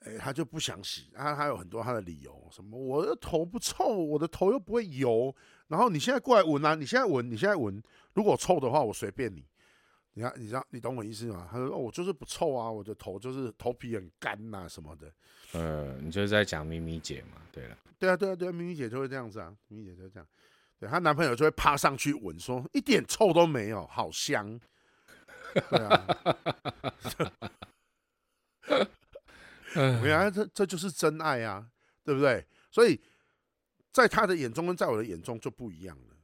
[0.00, 5.34] 哎、欸，他就不想洗，他还有很多他的理由，什么我的头不臭，我的头又不会油，
[5.68, 7.82] 然后你现在过来闻啊，你现在闻，你现在闻，
[8.12, 9.44] 如果臭的话，我随便你，
[10.12, 11.48] 你看，你知道，你懂我意思吗？
[11.50, 15.12] 他说、哦、我就是不臭啊，我的头就是头皮很干呐、啊、什么的。
[15.52, 17.42] 呃，你就是在讲咪咪姐嘛？
[17.50, 20.28] 对了，对啊，对啊，对啊，咪咪姐就会这样子啊，咪咪姐就会这样，
[20.78, 24.60] 对，她男朋友就会趴上去闻，说一点臭都没有，好香。
[25.70, 26.06] 对啊。
[29.74, 31.70] 原来这这就是真爱啊，
[32.04, 32.46] 对不对？
[32.70, 33.00] 所以
[33.92, 36.16] 在他的眼中跟在我的眼中就不一样了。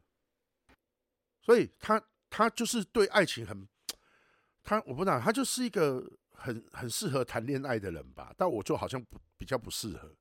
[1.40, 2.00] 所以他
[2.30, 3.66] 他就是对爱情很，
[4.62, 8.32] 他我不知道，他就是一个很很适合谈恋爱的人吧。
[8.36, 10.14] 但我就好像不比较不适合，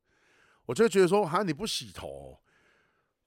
[0.66, 2.42] 我就觉得说，好像你不洗头，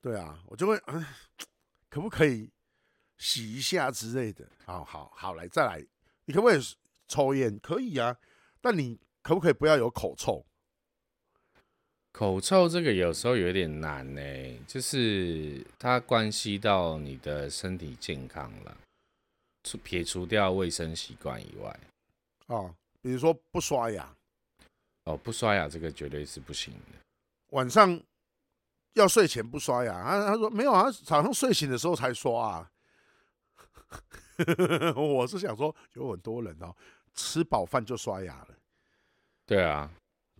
[0.01, 1.07] 对啊，我就会嗯，
[1.89, 2.51] 可不可以
[3.17, 4.49] 洗一下之类的？
[4.65, 5.87] 好好好，来再来，
[6.25, 6.61] 你可不可以
[7.07, 7.59] 抽烟？
[7.61, 8.17] 可以啊，
[8.61, 8.99] 但你。
[9.25, 10.45] 可不可以不要有口臭？
[12.13, 14.21] 口臭这个有时候有点难呢，
[14.69, 18.77] 就是它关系到你的身体健康了。
[19.65, 21.81] 除撇除掉卫生习惯以外，
[22.49, 24.15] 哦，比如说不刷牙，
[25.05, 26.99] 哦，不刷牙这个绝对是不行的。
[27.49, 27.99] 晚上
[28.93, 32.71] 要睡前不刷牙，他他说没有啊，早上睡醒的时候才刷啊。
[34.95, 36.77] 我是想说，有很多人哦，
[37.15, 38.49] 吃饱饭就刷牙了。
[39.47, 39.91] 对啊，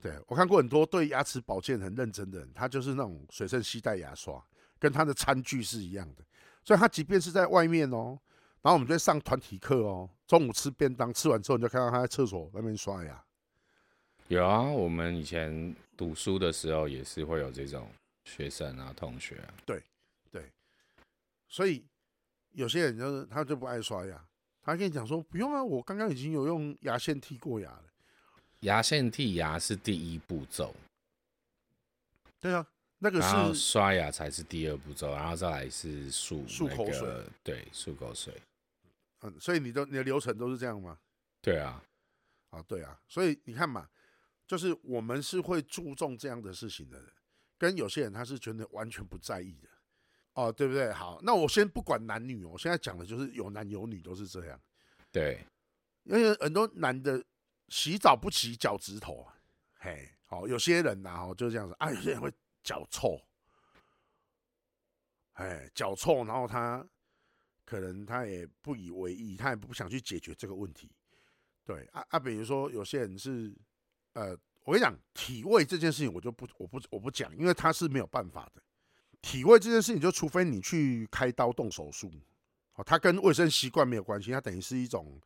[0.01, 4.43] 对，我看过很多对牙齿保健很认真的人，他就是那种随身携带牙刷，
[4.79, 6.25] 跟他的餐具是一样的。
[6.65, 8.19] 所以他即便是在外面哦，
[8.63, 13.23] 然后我们在上团体课哦，中午吃便当，吃完之后你就看到他在厕所那边刷牙。
[14.29, 17.87] 有啊，我们以前读书的时候也是会有这种
[18.25, 19.53] 学生啊、同学啊。
[19.67, 19.83] 对
[20.31, 20.51] 对，
[21.47, 21.85] 所以
[22.53, 24.25] 有些人就是他就不爱刷牙，
[24.63, 27.85] 他跟你讲说不用啊，我刚刚已经有用牙线剔过牙了。
[28.65, 30.75] 牙线剔牙是第一步骤，
[32.41, 32.67] 对啊，
[32.99, 38.41] 那个是刷牙才是第二步骤，然后再来是漱漱口水，对，漱口水。
[39.21, 40.99] 嗯，所以你的你的流程都是这样吗？
[41.43, 41.83] 对啊，
[42.49, 43.87] 啊，对啊，所以你看嘛，
[44.47, 47.13] 就是我们是会注重这样的事情的人，
[47.59, 49.69] 跟有些人他是觉得完全不在意的，
[50.33, 50.91] 哦，对不对？
[50.91, 54.59] 好，那我先不管男女，我现在讲的就是有男有女都是这样，
[55.13, 55.45] 对，
[56.05, 57.23] 因为很多男的。
[57.75, 59.35] 洗澡不洗脚趾头啊，
[59.81, 62.33] 嘿，好，有些人呐，哦，就是这样子啊，有些人会
[62.63, 63.21] 脚臭，
[65.33, 66.87] 哎，脚臭，然后他
[67.65, 70.89] 可能他也不以为意，他也不想去解决这个问题。
[71.65, 73.53] 对啊啊，比如说有些人是，
[74.13, 78.63] 呃，我跟你讲，体味这件事情，我就不，我不，我不讲，因为他是没有办法的。
[79.21, 82.09] 体味这件事情，就除非你去开刀动手术，
[82.75, 85.21] 哦，它跟卫生习惯没有关系，它等于是一种，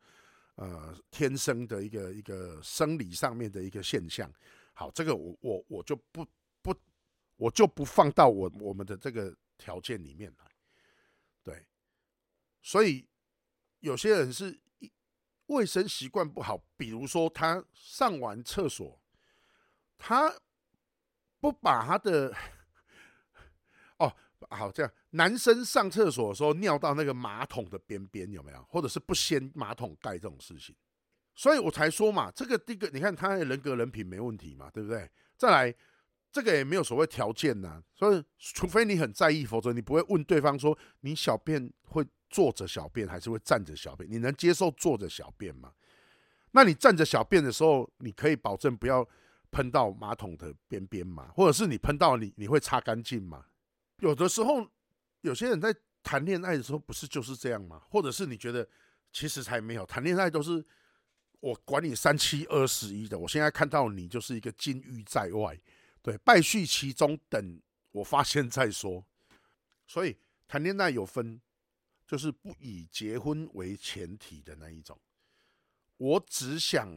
[0.59, 4.29] 呃，天生的一个一个生理上面的一个现象。
[4.73, 6.25] 好，这个我我我就不
[6.61, 6.75] 不，
[7.37, 10.51] 我就不放到我我们的这个条件里面来。
[11.43, 11.65] 对，
[12.61, 13.07] 所以
[13.79, 14.59] 有些人是。
[15.49, 19.01] 卫生习惯不好，比如说他上完厕所，
[19.97, 20.31] 他
[21.39, 22.31] 不把他的
[23.97, 24.15] 哦，
[24.51, 28.63] 好这样，男生上厕所的时候尿到那个马桶的边边有没有？
[28.69, 30.75] 或者是不掀马桶盖这种事情，
[31.35, 35.09] 所以我才说嘛，这个第一个，你看他的人格人品没问题嘛，对不对？
[35.37, 35.73] 再来，
[36.31, 42.05] 这个也没有所谓条件呐，所以除非你很在意，否则你不会问对方说你小便会。
[42.31, 44.07] 坐着小便还是会站着小便？
[44.07, 45.73] 你能接受坐着小便吗？
[46.51, 49.03] 那你站着小便的时候，你可以保证不要
[49.49, 51.31] 喷到马桶的边边吗？
[51.33, 53.47] 或者是你喷到你你会擦干净吗？
[53.97, 54.69] 有的时候，
[55.21, 57.81] 有些人在谈恋爱的时候不是就是这样吗？
[57.89, 58.67] 或者是你觉得
[59.11, 60.65] 其实才没有谈恋爱都是
[61.39, 65.59] 我管你三七二十一的，我现在看到你就是一个金玉在外，
[66.01, 69.05] 对，败絮其中，等我发现再说。
[69.87, 71.41] 所以谈恋爱有分。
[72.09, 74.99] 就是不以结婚为前提的那一种，
[75.97, 76.89] 我只想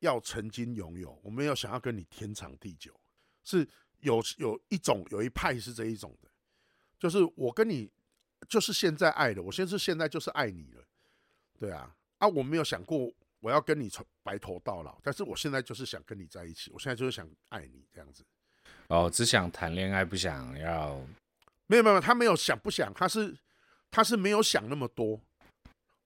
[0.00, 2.92] 要曾经拥有，我没有想要跟你天长地久。
[3.44, 3.64] 是
[4.00, 6.28] 有有一种有一派是这一种的，
[6.98, 7.90] 就是我跟你
[8.48, 10.82] 就是现在爱的，我现在是现在就是爱你了，
[11.58, 18.24] 对啊啊，我没有想过我要跟你从白头到老，但是我现在就是想跟你在一起，我现在就是想爱你这样子。
[18.88, 21.00] 哦，只想谈恋爱，不想要，
[21.66, 23.36] 没有没有，他没有想不想，他是。
[23.88, 25.18] 他是没有想那么多，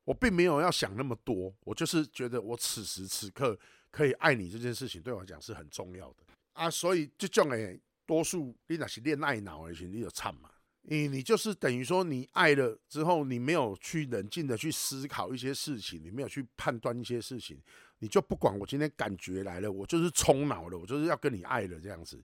[0.05, 3.59] 我并没有要想那么多，我就是觉得我此时此刻
[3.90, 6.16] 可以爱你这件事情对我来讲是很重要的
[6.53, 10.50] 啊，所以这种诶，多数你那是恋爱脑而且你就惨嘛，
[10.83, 17.61] 你你就是等于说你爱了之后，你没有去冷静的去思考一些事情，你没有去判断一些事情，
[17.99, 22.23] 你就不管我今天感觉来了，我就是冲脑了，我就是要跟你爱了这样子，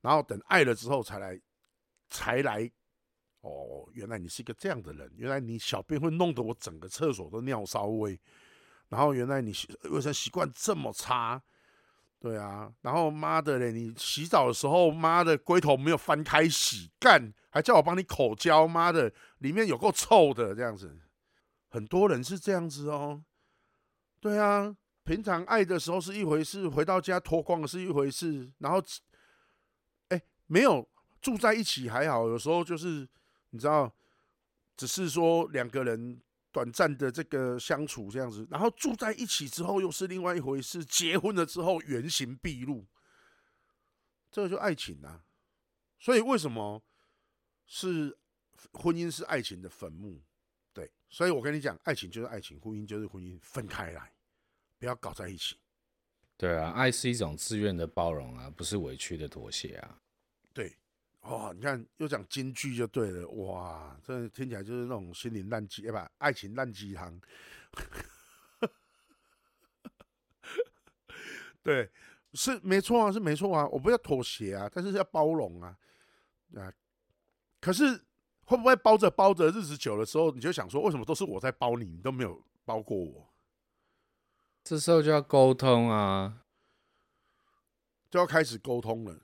[0.00, 1.40] 然后等爱了之后才来
[2.08, 2.70] 才来。
[3.42, 8.16] 哦，原来你是一个这样的人，原来你小便会弄得我整个厕所都尿骚味，
[8.88, 9.52] 然后原来你
[9.90, 11.42] 卫生习惯这么差，
[12.20, 20.98] 对啊，然后妈的嘞，你洗澡的时候妈的龟头没有翻开洗干，还叫我帮你口交，妈的里面有够臭的这样子，
[21.68, 23.22] 很多人是这样子哦，
[24.18, 28.82] 对啊，平常爱的时候是一回事，回到家脱光了是一回事，然后，
[30.08, 30.88] 哎，没有
[31.20, 33.08] 住在一起还好，有时候就是。
[33.54, 33.94] 你知道，
[34.78, 36.18] 只是说两个人
[36.50, 40.82] 短暂的这个相处这样子，然后住在一起之后又是另外一回事。
[40.82, 42.86] 结婚了之后原形毕露，
[44.30, 45.22] 这个就爱情啊。
[45.98, 46.82] 所以为什么
[47.74, 48.14] 是
[48.74, 50.20] 婚姻是爱情的坟墓？
[50.74, 54.12] 对，所以我跟你讲，爱情就是爱情，婚姻就是婚姻，分开来，
[54.78, 55.56] 不要搞在一起。
[56.36, 59.98] 对啊，爱是一种自愿的包容啊，不是委屈的妥协啊。
[60.52, 60.76] 对。
[61.22, 67.18] 哦，你看又讲金句就对了，哇，这听起来就是那种心灵烂鸡，哎不，爱情烂鸡汤。
[71.62, 71.90] 对，
[72.34, 75.78] 是没错啊，是没错啊，我不要妥协啊，但是要包容啊，
[76.56, 76.70] 啊，
[77.62, 78.04] 可是
[78.44, 83.32] 会不会包着包着，日子久的时候，你就想说，为什么都是我在包你，你都没有包过我？
[84.64, 86.42] 这时候就要沟通啊，
[88.10, 89.20] 就要开始沟通了。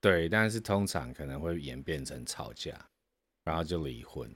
[0.00, 2.90] 对，但是通常可能会演变成吵架，
[3.44, 4.28] 然后就离婚。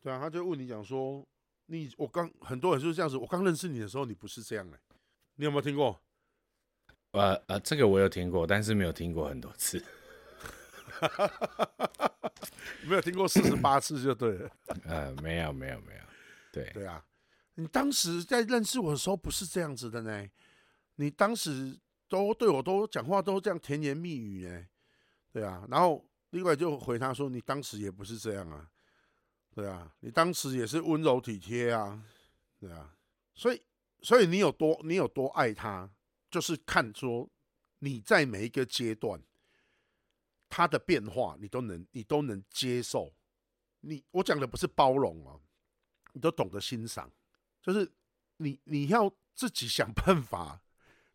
[0.00, 1.26] 对啊，他就问你讲说，
[1.66, 4.80] 你我刚很多人就是这样子，我刚认识你的时候，你不是这样哎、欸，
[5.34, 6.00] 你有没有听过？
[7.10, 9.84] 呃呃，这个我有听过，但是没有听过很多次，
[12.86, 14.50] 没有听过四十八次就对了。
[14.84, 16.00] 呃，没有没有没有，
[16.52, 16.70] 对。
[16.72, 17.04] 对啊，
[17.54, 20.28] 你当时在认识我的时候不是这样子的呢，
[20.96, 21.78] 你当时。
[22.08, 24.64] 都对我都讲话都这样甜言蜜语呢，
[25.32, 28.70] 对啊，然后另外就回他说：“你当时也不是这样啊，
[29.52, 32.00] 对啊，你当时也是温柔体贴啊，
[32.60, 32.94] 对啊，
[33.34, 33.60] 所以
[34.02, 35.90] 所以你有多你有多爱他，
[36.30, 37.28] 就是看说
[37.80, 39.20] 你在每一个阶段
[40.56, 43.12] 他的变化，你都能你都能接受。
[43.80, 45.38] 你我讲的不是包容哦，
[46.14, 47.12] 你都懂得欣赏，
[47.60, 47.92] 就是
[48.38, 50.62] 你你要自己想办法。”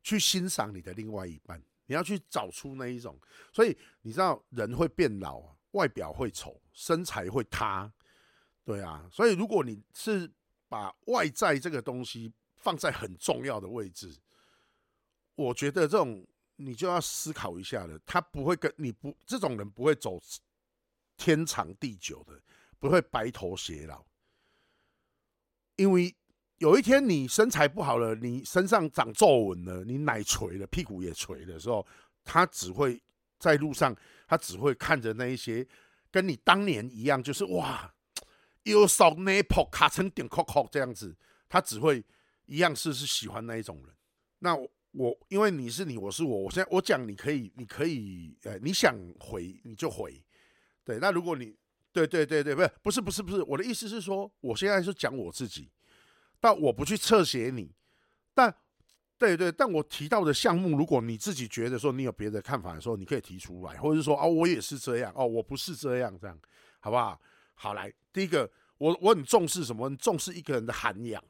[0.04, 3.20] 去欣赏你的另外一半，你要去找出那一种，
[3.54, 7.94] 所以你知道人会变老，外表会丑，身材会塌，
[8.64, 10.28] 对啊，所以如果你是
[10.68, 14.20] 把外在这个东西放在很重要的位置，
[15.36, 16.28] 我觉得这种
[16.66, 18.00] 你就要思考一下了。
[18.06, 20.22] 他不会跟你不这种人不会走
[21.18, 22.40] 天长地久的，
[22.80, 24.04] 不会白头偕老，
[25.76, 26.16] 因为
[26.58, 31.86] 有一天你身材不好了，你身上长皱纹了，你奶垂了，屁股也垂的时候，
[32.24, 33.02] 他只会
[33.40, 33.96] 在路上，
[34.28, 35.68] 他只会看着那一些
[36.10, 37.94] 跟你当年一样，就是哇，
[38.64, 41.16] 又少那破卡成点扣扣这样子，
[41.50, 42.04] 他只会
[42.46, 43.96] 一样是是喜欢那一种人。
[44.40, 44.56] 那
[44.92, 50.24] 我因为你是你，我是我，我现在我讲你可以，你可以，呃，你想回你就回。
[50.84, 51.56] 对，那如果你
[51.94, 55.70] 对对对对，不是不是不是不是，我的意思是说，我现在是讲我自己，
[56.40, 57.74] 但我不去侧写你，
[58.34, 58.54] 但
[59.18, 66.38] 对对，但我提到的项目，如果你自己觉得说你有别的看法的时候，你可以提出来，或者是说哦，我也是这样，哦，我不是这样，这样
[66.80, 67.22] 好不好？
[67.54, 69.88] 好，来，第一个，我我很重视什么？
[69.88, 71.24] 很重视一个人的涵养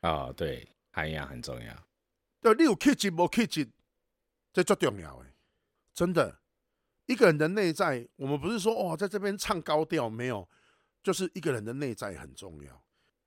[0.00, 1.87] 啊、哦，对，涵养很重要。
[2.40, 3.68] 对，你有气质没气质，
[4.52, 5.34] 这最重要哎，
[5.92, 6.40] 真的。
[7.06, 10.46] 一个人的内在，我们不是说哦，在这边唱高调，没有，
[11.02, 12.84] 就是一个人的内在很重要。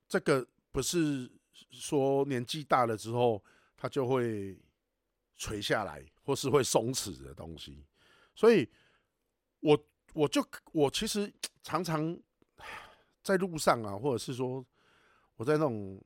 [0.07, 1.31] 这个不是
[1.71, 3.43] 说年纪大了之后
[3.75, 4.55] 他就会
[5.35, 7.83] 垂下来，或是会松弛的东西。
[8.35, 8.69] 所以，
[9.61, 11.33] 我我就我其实
[11.63, 12.15] 常常
[13.23, 14.63] 在路上啊，或者是说
[15.37, 15.99] 我在那种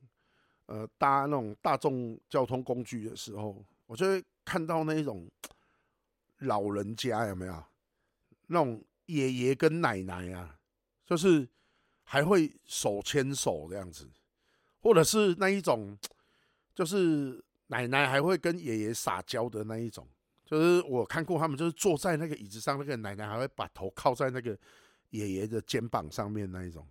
[0.66, 5.28] 呃搭那种大众交通工具的时候，我就会看到那一种。
[6.40, 7.64] 老人家有没有
[8.48, 10.54] 那种爷爷跟奶奶啊？
[11.06, 11.48] 就是
[12.04, 14.06] 还会手牵手这样子，
[14.82, 15.96] 或者是那一种，
[16.74, 20.06] 就是奶奶还会跟爷爷撒娇的那一种。
[20.44, 24.54] 就是我看过他们，就是坐在那个椅子上，那个奶奶还会把头靠在那个
[25.08, 26.86] 爷爷的肩膀上面那一种。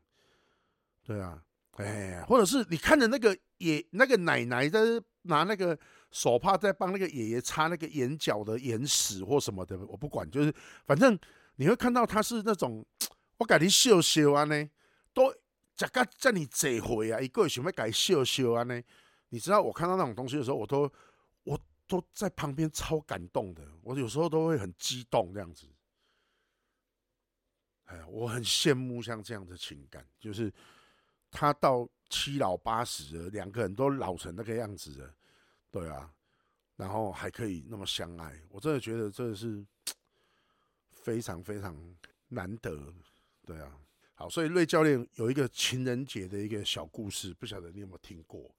[1.03, 1.39] 对啊，
[1.73, 4.79] 哎，或者是你看着那个爷那个奶奶在
[5.23, 5.77] 拿那个。
[6.11, 11.19] 手帕在帮那个爷爷擦那个眼角的眼屎或什么的，我不管，就是反正
[11.57, 12.85] 你会看到他是那种，
[13.37, 14.69] 我改你秀秀啊呢，
[15.13, 15.23] 都
[15.75, 18.81] 这个叫你这回啊，一个月想要给秀秀啊呢，
[19.27, 20.89] 你知道我看到那种东西的时候，我都
[21.43, 25.67] 我都在旁边超感动的，我有时候都会很激动这样子，
[27.87, 30.49] 哎，我很羡慕像这样的情感，就是
[31.29, 35.13] 他到七老八十了，两个人都老成那个样子了。
[35.71, 36.13] 对啊，
[36.75, 39.65] 然后还可以那么相爱，我真的觉得这是
[40.91, 41.75] 非常非常
[42.29, 42.93] 难得。
[43.45, 43.77] 对啊，
[44.13, 48.49] 好，所以瑞教练有一个情人节的一个小故事，不晓得你有没有听过？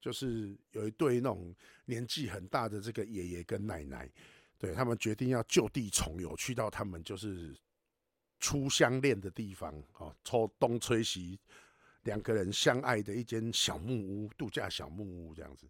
[0.00, 1.54] 就是有一对那种
[1.84, 4.10] 年纪很大的这个爷爷跟奶奶，
[4.58, 7.54] 对，他们决定要就地重游，去到他们就是
[8.38, 11.38] 初相恋的地方啊，抽东吹西，
[12.02, 15.66] 两个人相爱的一间小木屋，度假小木屋这样子。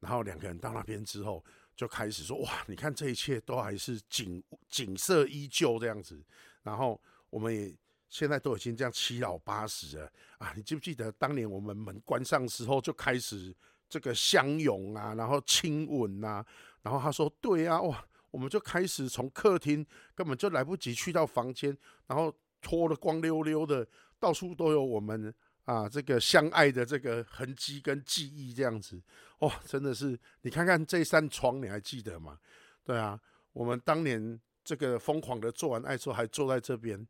[0.00, 1.42] 然后两个人到那边之后，
[1.74, 6.22] 就开始说：“哇，你看这一切都还是景景色依旧这样子。”
[6.62, 7.74] 然后我们也
[8.10, 10.52] 现在都已经这样七老八十了啊！
[10.54, 13.54] 你记不记得当年我们门关上时候就开始
[13.88, 16.44] 这个相拥啊，然后亲吻啊？
[16.82, 21.76] 然后他说：“对啊，哇！”我们就开始从客厅根本就来不及去到房间，
[22.06, 23.86] 然后脱得光溜溜的，
[24.18, 25.32] 到处都有我们。
[25.64, 29.00] 啊，这个相爱的这个痕迹跟记忆这样子，
[29.38, 32.38] 哇、哦，真的是你看看这扇窗，你还记得吗？
[32.84, 33.18] 对啊，
[33.52, 37.06] 我们当年这个疯狂的做完爱之后，还坐在这边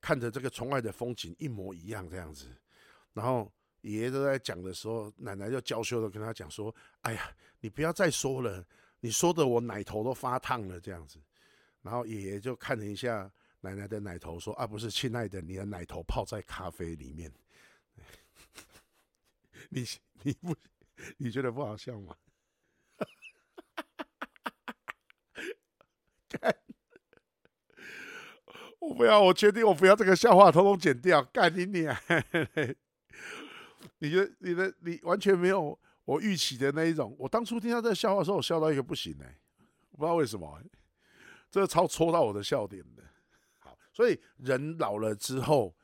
[0.00, 2.48] 看着这个窗外的风景一模一样这样子。
[3.12, 3.48] 然后
[3.82, 7.30] 爷爷都在讲的时候，奶奶就娇羞的跟他讲说：“哎呀，
[7.60, 8.66] 你不要再说了，
[8.98, 11.20] 你说的我奶头都发烫了这样子。”
[11.82, 13.30] 然后爷爷就看了一下
[13.60, 17.32] 奶奶的奶头，说：“啊，不是，亲爱的，你的奶头泡在咖啡里面。”
[19.72, 19.84] 你
[20.22, 20.54] 你不
[21.16, 22.14] 你觉得不好笑吗？
[26.28, 26.54] 干！
[28.78, 31.22] 我不要，我决定我不要这个笑话，统统剪掉。
[31.24, 31.98] 干你你啊！
[33.98, 37.16] 你觉得你的你完全没有我预期的那一种。
[37.18, 39.38] 我当初听到这个笑话的时候，我笑到一个不行哎、欸，
[39.90, 40.62] 我不知道为什么，
[41.50, 43.02] 这个超戳到我的笑点的。
[43.58, 45.74] 好，所以人老了之后，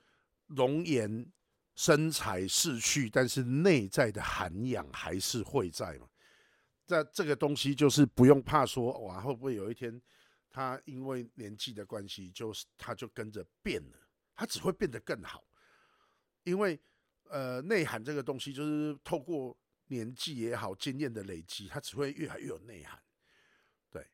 [0.47, 1.33] 容颜。
[1.79, 6.09] 身材逝去，但是内在的涵养还是会在嘛？
[6.85, 10.03] 这这个东西就是不用怕说哇，会不会有一天
[10.51, 13.99] 他因为年纪的关系，就是他就跟着变了，
[14.35, 15.47] 他只会变得更好。
[16.43, 16.77] 因为
[17.31, 19.57] 呃，内涵这个东西就是透过
[19.87, 23.01] 年纪也好，经验的累积，他只会越来越有内涵。
[23.89, 24.05] 对，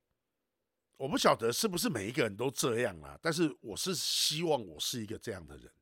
[0.98, 5.72] 我不晓得是不是每一个人都这样啦，但是我是希望我是一个这样的人。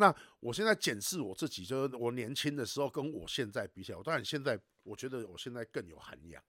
[0.00, 6.40] 那我现在检视我自己，就是我年轻的时候跟我现在比起来，我当然现在我觉得我现在更有涵养，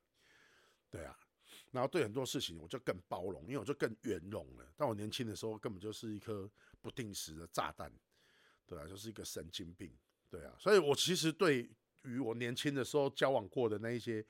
[0.87, 1.17] 对啊，
[1.71, 4.71] 然后对很多事情我就更包容，因为我就更圆融了。
[4.77, 6.47] 但我年轻的时候根本就是一颗
[6.79, 7.91] 不定时的炸弹，
[8.67, 9.91] 对啊，就是一个神经病，
[10.29, 11.67] 对啊，所以我其实对
[12.03, 14.23] 于我年轻的时候交往过的那一些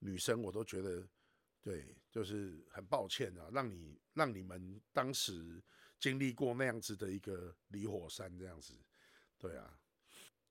[0.00, 1.06] 女生，我都觉得，
[1.62, 5.62] 对，就是很抱歉啊，让你让你们当时。
[6.00, 8.74] 经历过那样子的一个离火山这样子，
[9.38, 9.78] 对啊，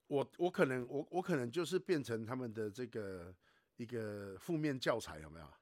[0.08, 3.36] 我我可能我我可能就是变成他们的这个
[3.76, 5.54] 一个负面教材有没有？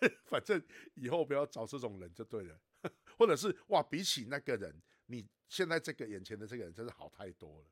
[0.26, 0.62] 反正
[0.94, 2.60] 以后不要找这种人就对了，
[3.16, 4.74] 或者是哇，比起那个人，
[5.06, 7.66] 你现在这个眼前的这个人真是好太多了。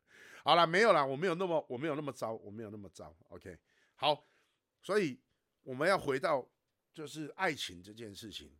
[0.45, 3.17] 好了，没有啦，我没有那么我没有那么糟，我没有那么糟。
[3.29, 3.59] OK，
[3.97, 4.29] 好，
[4.83, 5.21] 所以
[5.63, 6.49] 我们要回到
[6.93, 8.57] 就是爱情这件事情。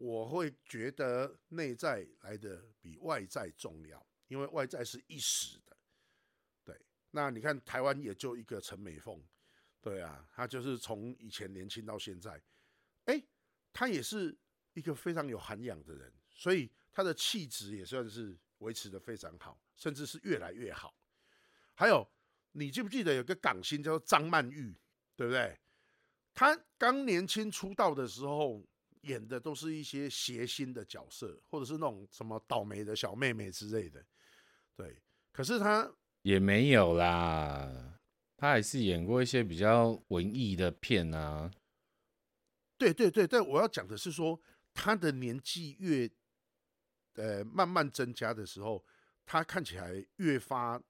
[0.00, 5.76] 我会觉得内在来的比外在重要，因为外在是一时的。
[6.62, 6.80] 对，
[7.10, 9.20] 那你看台湾也就一个陈美凤，
[9.80, 12.40] 对啊，她就是从以前年轻到现在，
[13.06, 13.20] 哎，
[13.72, 14.38] 她也是
[14.74, 20.94] 一个非常有涵养的人，所以她的气质也算是维持得非常好，甚至是越来越好。
[21.74, 22.08] 还有，
[22.52, 24.72] 你记不记得有个港星叫做张曼玉，
[25.16, 25.58] 对不对？
[26.32, 28.64] 她刚年轻出道的时候。
[29.02, 34.04] 演的都是一些谐星的角色，或者是那种什么倒霉的小妹妹之类的，
[34.76, 35.00] 对。
[35.32, 35.90] 可是他
[36.22, 38.00] 也没有啦，
[38.36, 41.50] 他还是演过一些比较文艺的片啊。
[42.76, 44.40] 对对对，但我要讲的是说，
[44.74, 46.10] 他的年纪越
[47.14, 48.84] 呃慢慢增加的时候，
[49.24, 50.80] 他看起来越发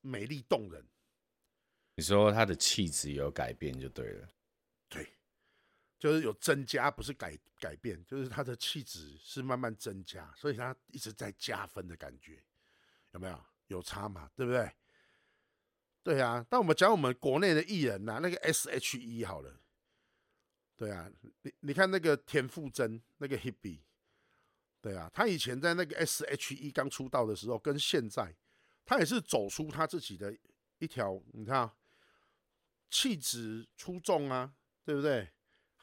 [0.00, 0.84] 美丽动人。
[1.96, 4.28] 你说他的气质有改变就对了。
[6.04, 12.44] 就是有增加，不是改改变，就是他的气质是慢慢增加，所以他一直在加分的感觉，
[13.12, 13.44] 有没有？
[13.68, 14.30] 有差嘛？
[14.36, 14.70] 对不对？
[16.02, 16.44] 对啊。
[16.50, 19.58] 但我们讲我们国内的艺人呐、那个 S.H.E 好了，
[20.76, 23.80] 对啊，你你看那个田馥甄，那个 Hebe，
[24.82, 28.36] 对啊，他以前在那个 S.H.E 刚出道的时候，跟现在，
[28.84, 30.36] 他也是走出他自己的
[30.80, 31.74] 一条，你看啊，
[32.90, 35.30] 气质出众啊，对不对？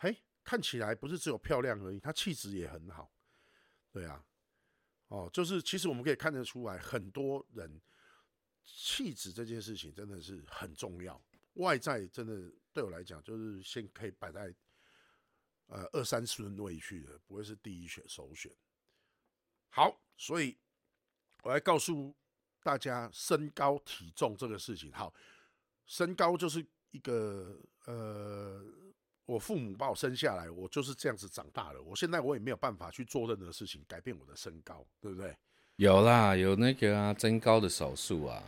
[0.04, 3.14] 嘿，看起来不是只有漂亮而已，她气质也很好，
[3.92, 4.26] 对啊，
[5.10, 7.80] 哦，就是其实我们可以看得出来，很多人
[8.64, 11.24] 气质这件事情真的是很重要，
[11.54, 14.52] 外在真的对我来讲就是先可以摆在
[15.68, 18.52] 呃二三顺位去的，不会是第一选首选。
[19.70, 20.58] 好，所以
[21.44, 22.16] 我来告诉
[22.64, 24.92] 大家身高体重这个事情。
[24.92, 25.14] 好，
[25.86, 28.66] 身高就是一个呃。
[29.32, 31.82] 我父母把我生下来，我就是这样子长大了。
[31.82, 35.34] 我现在我也没有办法去做任何事情改变我的身高，对不对？
[35.78, 38.44] 有啦，有那个啊，增高的手术啊。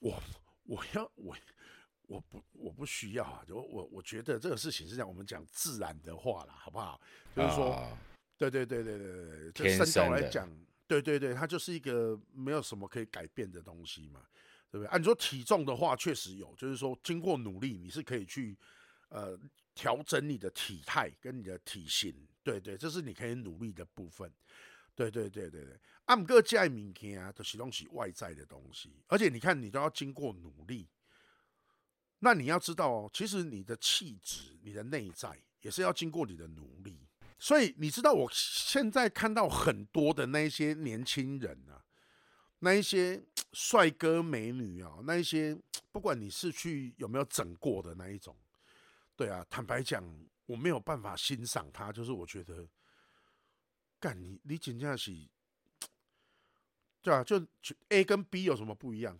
[0.00, 0.20] 我
[0.64, 1.36] 我要我
[2.08, 3.44] 我不我不需要啊。
[3.48, 7.00] 我我我觉得这个事情是这样，我们讲自然的话啦，好不好？
[7.36, 7.96] 就是说，哦、
[8.36, 10.50] 对对对对对对，就身高来讲，
[10.88, 14.20] 对对对，它就是一个没有什么可以改变的东西嘛，
[14.68, 14.88] 对不对？
[14.88, 18.58] 按、啊、说体重的话，确实有，就是说经过努力，你是可以去。
[19.08, 19.38] 呃，
[19.74, 24.30] 调整你的体态跟你的体型，对对，这是你可以努力的部分。
[24.94, 30.88] 对对对对对，按个这些物件啊，都是东西外在的东西，而且你看，你都要经过努力。
[32.18, 36.98] 那你要知道哦，其实你的气质、你的内在也是要经过你的努力。
[37.38, 41.80] 所以你知道，我现在看到很多的那一些年轻人啊，
[42.58, 45.56] 那一些帅哥美女啊，那一些
[45.92, 48.36] 不管你是去有没有整过的那一种。
[49.18, 50.00] 对啊，坦白讲，
[50.46, 52.64] 我没有办法欣赏他，就是我觉得，
[53.98, 55.10] 干你你紧张是，
[57.02, 57.36] 对啊，就
[57.88, 59.18] A 跟 B 有什么不一样？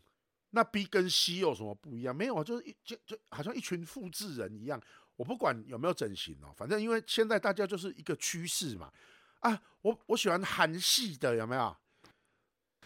[0.51, 2.15] 那 B 跟 C 有什么不一样？
[2.15, 4.81] 没有啊，就是一就就好像一群复制人一样。
[5.17, 8.93] 我不管有没有整形哦，反正因为现在大家就是一个趋势嘛。
[9.41, 11.77] 啊，我我喜欢韩系的，有没有？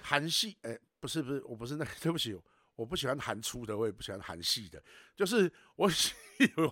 [0.00, 2.34] 韩系，哎，不是不是，我不是那个， 对不起。
[2.74, 4.82] 我不喜欢韩粗的，我也不喜欢韩系的，
[5.14, 6.14] 就是我 喜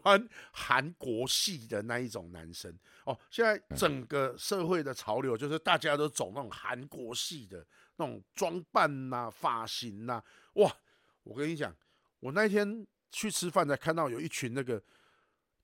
[0.02, 2.74] 欢韩国系的那一种男生
[3.04, 3.16] 哦。
[3.30, 7.64] 现在整个社会的潮流就是大家都走那种韩国系的
[7.96, 10.24] 那种装扮呐、啊、发型呐、啊。
[10.54, 10.74] 哇，
[11.22, 11.74] 我跟你讲，
[12.20, 14.82] 我那天去吃饭才看到有一群那个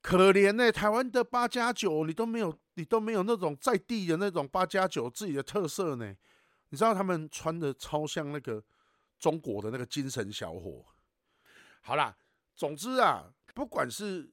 [0.03, 6.15] 可怜呢、欸，台湾的八加九，你都没有，你都没有那种在地的那种八加九自己的特色呢。
[6.69, 8.63] 你知道他们穿的超像那个。
[9.19, 10.85] 中国的那个精神小伙，
[11.81, 12.17] 好啦，
[12.55, 14.31] 总之啊，不管是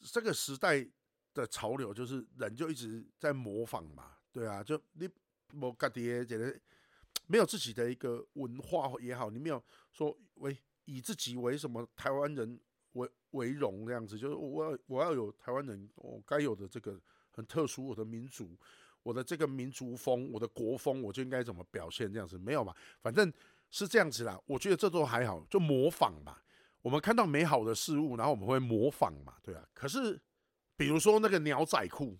[0.00, 0.86] 这个时代
[1.32, 5.08] 的潮流，就是人就一直在模仿嘛，对啊，就你
[5.60, 6.58] 我感觉觉得
[7.26, 12.60] 没有自己的一个文化也好，你没有说为以自己为什么台湾人
[12.92, 17.00] 为为荣这样子，就是我要我要有台湾人我该有的这个
[17.30, 18.58] 很特殊我的民族，
[19.02, 22.36] 我的这个民族风，我的国风，我就应该怎么表现这样子？
[22.36, 23.32] 没有嘛，反正
[23.72, 24.40] 是这样子啦。
[24.46, 26.38] 我觉得这都还好，就模仿嘛。
[26.80, 29.68] 我们看到美好的事物，然后我们会模仿嘛，对啊。
[29.72, 30.20] 可是
[30.76, 32.18] 比如说那个牛仔裤，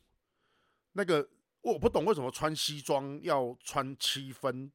[0.93, 1.29] 那个
[1.61, 4.73] 我不懂为什么穿西装要穿七分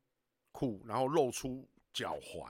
[0.51, 2.45] 裤，然后露出脚踝。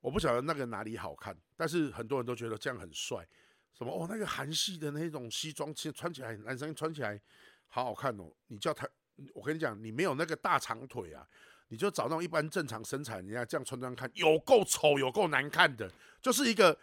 [0.00, 3.26] 我不晓得那个哪里好看，但是很多人都觉得这样很帅。
[3.72, 7.20] 什么哦，那个韩系的那种西装，其实穿起来男生穿起来
[7.68, 8.32] 好好看哦。
[8.46, 8.88] 你叫他，
[9.34, 11.28] 我跟你讲，你没有那个大长腿啊。
[11.74, 15.90] 你就找那种一般正常身材，人家这样穿穿看，有够丑，有够难看的，
[16.22, 16.78] 就是一个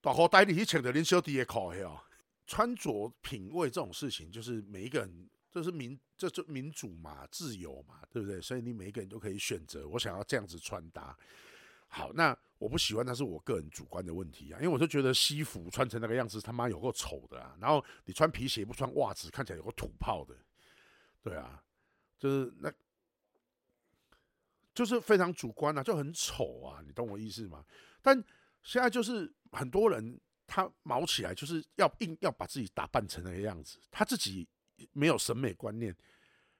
[0.00, 2.00] 大口袋里去请的林小弟也考哦。
[2.46, 8.40] 穿着品味这种事情，就是每一个人，这是民，这就民主嘛，自由嘛，对不对？
[8.40, 11.18] 所以你每一个人都可以选择，我想要这样子穿搭。
[11.88, 17.56] 好，那我不喜欢，那是我个人主观的问题啊，因为我就觉得西服穿成那个样子，他妈有够丑的啊。
[17.60, 20.36] 然后你穿皮鞋不穿袜子，看起来有个土炮的，
[21.20, 21.60] 对啊，
[22.16, 22.72] 就是那。
[24.74, 27.64] 就是非常主观啊，就很丑啊，你懂我意思吗？
[28.00, 28.16] 但
[28.62, 34.48] 现在就是很多人他毛起来，就是要硬要把自己打扮成那个样子，他自己
[34.92, 35.94] 没有审美观念，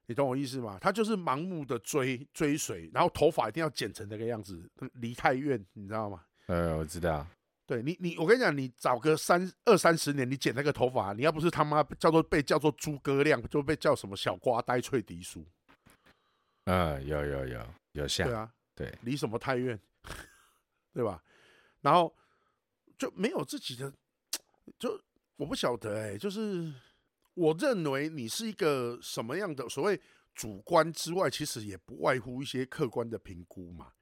[0.07, 0.79] 你懂我意思吗？
[0.81, 6.25] 他就是盲目的追追随，然后头发一定要剪成那个样子，离太远，你知道吗？
[6.47, 7.27] 呃，我知道。
[7.65, 15.47] 对你，你我跟你讲，你找个三二三十年，你剪那个头发，你要不是他妈叫做被叫做猪哥亮，就被叫什么小瓜呆翠迪叔。
[16.65, 17.67] 嗯，有有有。
[17.93, 19.79] 有像对啊，对，离什么太远，
[20.93, 21.23] 对吧？
[21.83, 22.15] 然后
[22.97, 23.93] 就没有自己的，
[24.79, 25.01] 就
[25.37, 26.73] 我不晓得哎、欸，就是
[27.35, 30.01] 我认为你是一个什么样的所谓
[30.35, 33.93] 主观之外，其实也不外乎一些客观的评估嘛。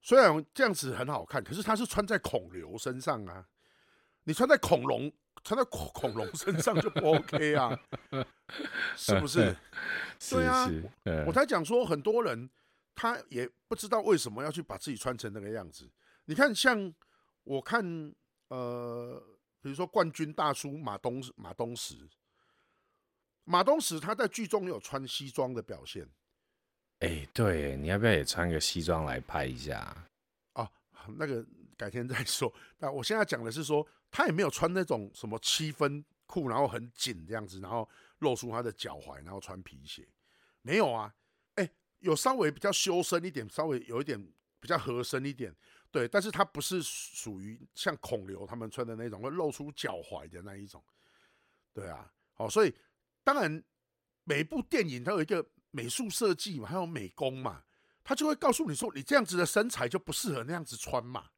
[0.00, 3.46] 虽然这样子很好看，可是它是穿在孔刘身上啊，
[4.24, 5.12] 你穿在恐龙，
[5.44, 7.78] 穿在恐恐龙身上就不 OK 啊，
[8.96, 9.54] 是不是？
[10.30, 10.66] 对啊，
[11.26, 12.48] 我才讲说很多人。
[12.94, 15.90] 他也不知道为什么要去把自己穿成那个样子。
[16.24, 16.92] 你看，像
[17.44, 18.14] 我看，
[18.48, 19.22] 呃，
[19.60, 22.08] 比如说冠军大叔马东马东石，
[23.44, 26.08] 马东石他在剧中有穿西装的表现。
[26.98, 30.08] 哎、欸，对，你要不要也穿个西装来拍一下？
[30.52, 30.70] 哦，
[31.16, 31.44] 那个
[31.76, 32.52] 改天再说。
[32.78, 37.88] 那我现在讲的是说，他也没有穿那种什么七分裤，然后很紧这样子，然后
[38.18, 40.06] 露出他的脚踝，然后穿皮鞋，
[40.60, 41.14] 没有啊。
[42.00, 44.20] 有稍微比较修身一点，稍微有一点
[44.58, 45.54] 比较合身一点，
[45.90, 50.82] 对，但是它不是属于像孔刘他们穿的那种会露出脚踝的那一种，
[51.72, 52.74] 对啊，好，所以
[53.22, 53.62] 当然
[54.24, 57.64] 每一部电影它有一个美术设计嘛，还有美工嘛，
[58.02, 61.30] 他就会告诉你说，你这样子的身材就不适合那样子穿嘛，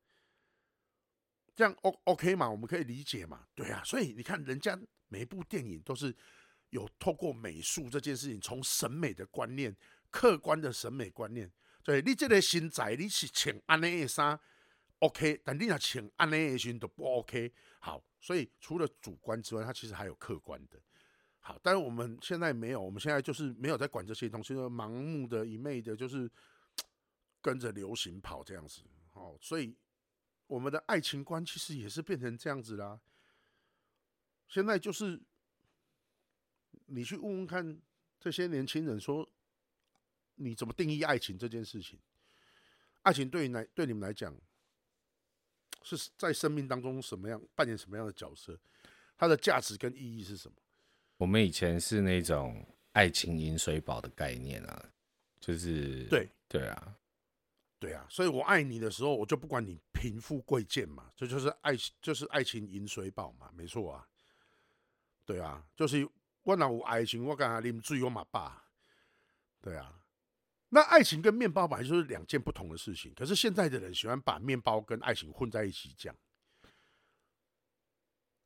[1.55, 6.15] 这样 O OK 嘛，我们可以理解嘛，对啊，所以你看人家每一部电影都是
[6.71, 9.77] 有透过美术这件事情，从审美的观念。
[10.13, 11.51] 客观的审美观念，
[11.83, 14.39] 对，你这个身材你是穿安内的衫
[14.99, 17.51] ，OK，但你若穿安内的裙都不 OK。
[17.81, 20.79] 好，所以除了主观之外，它其实还有客观的。
[21.41, 26.31] 好，但是我们现在没有，我们现在就是没有在管这些东西，就盲目的一昧的，就是
[27.41, 28.83] 跟着流行跑这样子。
[29.09, 29.75] 好，所以
[30.47, 33.01] 我们的爱情观其实也是变成这样子啦。
[34.47, 35.19] 现在就是
[36.87, 37.81] 你去问问看
[38.21, 39.27] 这些年轻人说。
[40.37, 41.99] 你怎么定义爱情这件事情？
[43.03, 44.33] 爱情对于来对你们来讲，
[45.83, 48.59] 是在生命当中什么样扮演什么样的角色？
[49.19, 50.55] 它的价值跟意义是什么？
[51.17, 54.91] 我们以前是那种爱情饮水饱的概念啊，
[55.41, 56.97] 就是对对啊，
[57.79, 64.09] 对啊，所以我爱你的时候，我就不管你贫富贵贱嘛，这就，是爱，就是爱情饮水饱嘛，没错啊，
[65.25, 66.09] 对啊，就是
[66.43, 68.65] 我哪有爱情，我干啥啉醉我嘛爸，
[69.61, 70.02] 对啊。
[70.75, 76.17] 那爱情跟面包本来就是两件不同的事情，可是现在的人喜欢把面包跟爱情混在一起讲，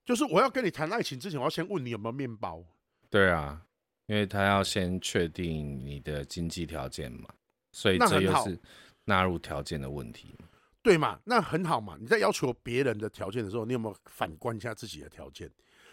[0.04, 2.64] 就是我要跟你谈爱情之前，我要先问你有没有面包。
[3.08, 3.64] 对啊，
[4.06, 7.28] 因为他要先确定你的经济条件嘛，
[7.70, 8.58] 所以这又是
[9.04, 10.36] 纳入条件的问题，
[10.82, 11.20] 对嘛？
[11.24, 11.96] 那很好嘛。
[12.00, 15.48] 你在要求别人的条件的时候，你有没有反观一下自己的条件？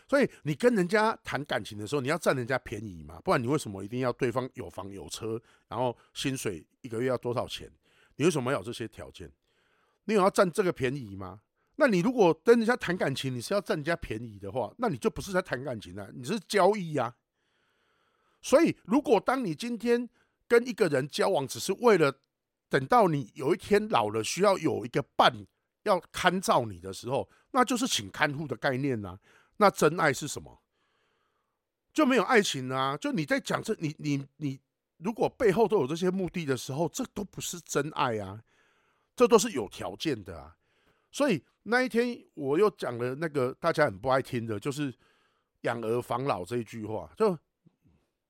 [0.08, 3.20] 所以你跟人家谈感情的时候，你要占人家便宜嘛？
[3.22, 7.72] 不然你为什么一定要对方有房有车，然后薪水一个月要多少钱？
[8.16, 9.32] 你为什么要有这些条件？
[10.06, 11.40] 你有要占这个便宜吗？
[11.78, 17.16] 那你如果跟人家谈感情，你是要占人家便宜的话，那你就不是在谈感情了，你是交易呀。
[18.42, 20.08] 所以，如果当你今天
[20.48, 22.14] 跟一个人交往只是为了
[22.70, 25.34] 等到你有一天老了需要有一个伴
[25.84, 29.20] 要看照你的时候，那就是请看护的概念呐、啊。
[29.64, 30.62] 那真爱是什么？
[31.94, 32.98] 就没有爱情啊！
[32.98, 34.60] 就你在讲这，你你你，
[34.98, 38.44] 如果背后都有这些目的的时候，这都不是真爱啊，
[39.16, 40.58] 这都是有条件的啊。
[41.14, 44.94] 所以那一天我又讲了那个大家很不爱听的，就是
[45.62, 47.10] 养儿防老这一句话。
[47.16, 47.38] 就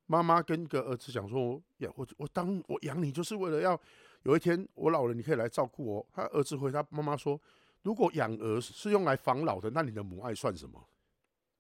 [0.06, 3.80] 妈妈跟一个儿子讲说：“呀我我当我养你，就是为了要
[4.22, 7.42] 有一天我老了，你可以来照顾我。”他儿子回他妈妈说
[7.82, 10.88] ：“如果养儿是用来防老的，那你的母爱算什么？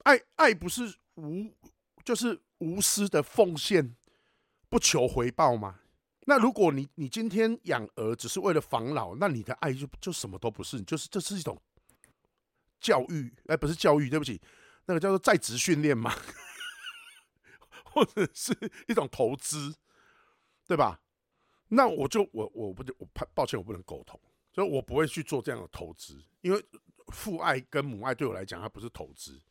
[0.04, 1.52] 爱爱不是无。”
[2.04, 3.96] 就是无私的奉献，
[4.68, 5.80] 不求回报吗？
[6.26, 11.58] 那如果你你今天养儿只是为了防老，那你的爱就就什么都不是，就是这是一种
[12.82, 14.42] 教育，哎，不是教育，对不起，
[14.86, 16.14] 那个叫做在职训练嘛，
[17.86, 18.54] 或者是
[18.90, 19.74] 一种投资，
[20.68, 21.00] 对吧？
[21.70, 24.20] 那我就我我不我抱歉，我不能苟同，
[24.52, 26.62] 所以我不会去做这样的投资，因为
[27.14, 29.42] 父爱跟母爱对我来讲，它不是投资，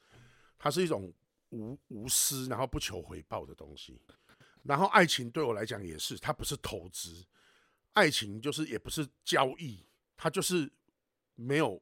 [0.63, 1.13] 它是一种。
[1.55, 4.01] 无无私，然后不求回报的东西，
[4.63, 7.27] 然后爱情对我来讲也是，它不是投资，
[7.93, 9.85] 爱情就是也不是交易，
[10.17, 10.73] 它就是
[11.35, 11.79] 没有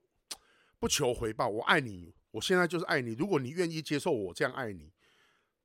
[0.80, 1.48] 不求回报。
[1.48, 3.12] 我爱你，我现在就是爱你。
[3.12, 4.92] 如果你愿意接受我这样爱你，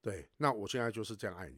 [0.03, 1.57] 对，那我现在就是这样爱你。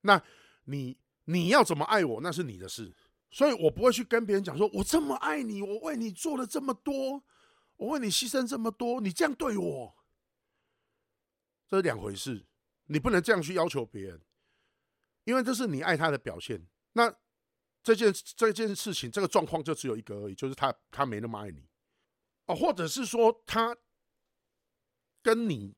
[0.00, 0.20] 那
[0.64, 2.92] 你你要怎么爱我，那是你的事。
[3.30, 7.22] 所以我不会去跟别人讲说，我这么爱你，我为你做了这么多，
[7.76, 9.96] 我为你牺牲这么多，你这样对我。
[11.70, 12.44] 这是两回事，
[12.86, 14.20] 你不能这样去要求别人，
[15.22, 16.66] 因为这是你爱他的表现。
[16.94, 17.14] 那
[17.80, 21.64] 这件这件事情，这个状况就只有一个而已，就是他他没那么爱你，
[22.46, 23.76] 哦，或者是说他
[25.22, 25.76] 跟你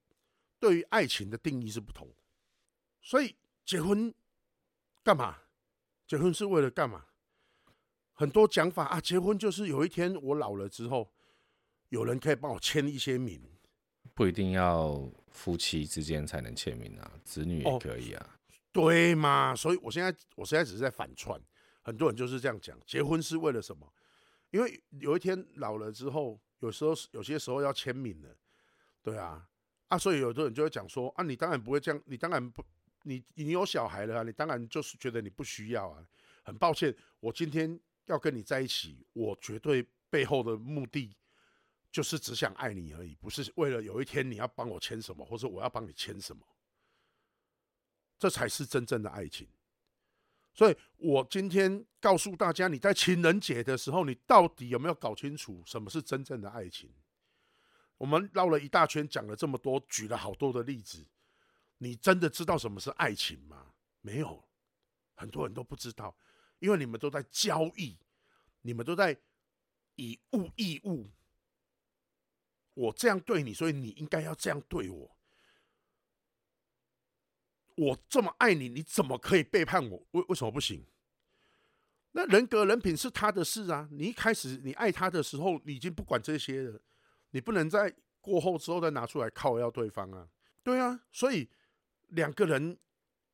[0.58, 2.14] 对于爱情的定义是不同的。
[3.02, 3.36] 所以
[3.66, 4.14] 结婚
[5.02, 5.40] 干嘛？
[6.06, 7.04] 结婚是为了干嘛？
[8.14, 11.12] 很多讲法啊，结婚就是有一天我老了之后，
[11.90, 13.42] 有人可以帮我签一些名。
[14.14, 18.26] 不一定要夫妻之间才能签名啊，子女也可以啊。
[18.26, 18.30] 哦，
[18.72, 19.54] 对嘛？
[19.54, 21.40] 所以我现在我现在只是在反串，
[21.82, 23.92] 很多人就是这样讲，结婚是为了什么？
[24.50, 28.36] 因为有一天老了之后，有时候有些时候要签名的，
[29.02, 29.46] 对啊，
[29.88, 32.64] 啊，所以有的人就会讲说啊，你当然不会这样，你当然不，
[33.04, 36.06] 你你有小孩了啊，你当然就是觉得你不需要啊。
[36.44, 41.14] 很抱歉，我今天要跟你在一起，我绝对背后的目的。
[41.92, 46.42] 就是只想爱你而已，不是为了有一天你要帮我签什么，或者我要帮你签什么，
[48.18, 49.46] 这才是真正的爱情。
[50.54, 56.90] 所以我今天告诉大家，你在情人节的时候，你到底有没有搞清楚什么是真正的爱情？
[57.98, 61.06] 我们绕了一大圈，讲了这么多，举了好多的例子，
[61.78, 63.74] 你真的知道什么是爱情吗？
[64.00, 64.42] 没有，
[65.14, 66.16] 很多人都不知道，
[66.58, 67.98] 因为你们都在交易，
[68.62, 69.16] 你们都在
[69.96, 71.10] 以物易物。
[72.74, 75.16] 我这样对你，所以你应该要这样对我。
[77.76, 80.06] 我这么爱你，你怎么可以背叛我？
[80.12, 80.84] 为为什么不行？
[82.12, 83.88] 那人格人品是他的事啊！
[83.90, 86.80] 你一开始你爱他的时候，你已经不管这些了，
[87.30, 90.28] 你不能在过后之后再拿出来靠要对方啊！
[90.62, 91.48] 对啊，所以
[92.08, 92.78] 两个人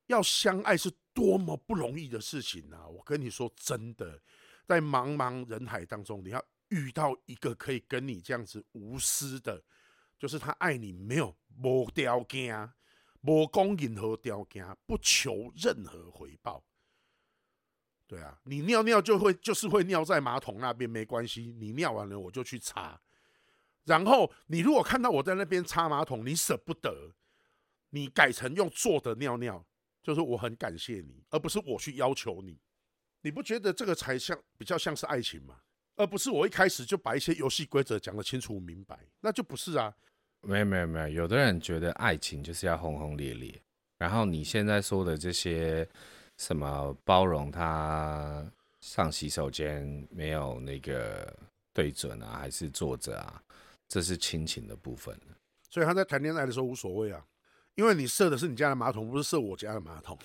[0.07, 2.86] 要相爱是多么不容易的事情啊！
[2.86, 4.22] 我跟你说真的，
[4.66, 6.45] 在茫茫人海当中，你要。
[6.68, 9.62] 遇到一个可以跟你这样子无私的，
[10.18, 12.72] 就是他爱你没有无条件、
[13.22, 16.64] 无讲任何条件，不求任何回报。
[18.06, 22.98] 对啊，你尿尿就会就是会尿在马桶那边没关系，你尿完了我就去擦。
[23.84, 27.14] 然后你如果看到我在那边擦马桶，你舍不得，
[27.90, 29.64] 你改成用坐的尿尿，
[30.02, 32.58] 就是我很感谢你，而不是我去要求你。
[33.20, 35.60] 你不觉得这个才像比较像是爱情吗？
[35.99, 39.92] 而不是我一开始就把一些游戏规则讲得清楚明白，那就不是啊。
[40.42, 43.61] 没有没有没有，有的人觉得爱情就是要轰轰烈烈，
[43.99, 45.86] 然后你现在说的这些
[46.36, 48.49] 什么包容他
[48.80, 51.36] 上洗手间没有那个
[51.74, 53.42] 对准啊，还是坐着啊，
[53.88, 55.18] 这是亲情的部分。
[55.68, 57.26] 所以他在谈恋爱的时候无所谓啊，
[57.74, 60.16] 因为你设的是你家的马桶，不是设我家的马桶。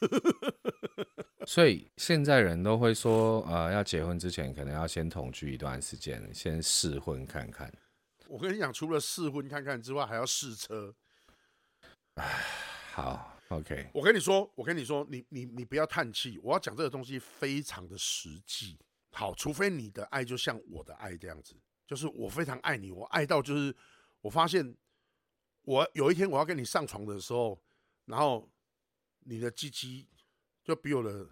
[1.50, 7.68] 所以现在人都会说，呃，要结婚之前可能要先同居一段时间，先试婚看看。
[8.28, 10.94] 我跟你讲，除了试婚看看之外，还要试车。
[12.14, 12.44] 唉，
[12.92, 13.90] 好，OK。
[13.92, 16.38] 我跟你说，我跟你说，你你你不要叹气。
[16.40, 18.78] 我要讲这个东西非常的实际。
[19.10, 23.74] 好，除非你的爱就像我的爱这样子，就是我非常爱你，我爱到就是
[24.20, 24.72] 我发现，
[25.62, 27.60] 我有一天我要跟你上床的时候，
[28.04, 28.48] 然后
[29.24, 30.06] 你的鸡鸡。
[30.62, 31.26] 就比我的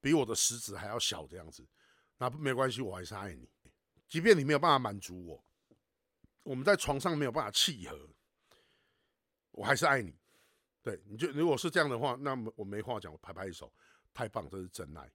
[0.00, 1.66] 比我的食指还要小这样子，
[2.18, 3.48] 那没关系，我还是爱你，
[4.08, 5.44] 即便你没有办法满足我，
[6.42, 8.08] 我们在床上没有办法契合，
[9.52, 10.14] 我还是爱你。
[10.82, 13.70] 对，你就如果是这样的话，那么我没话讲，我拍拍手，
[14.14, 15.12] 太棒，这是真爱。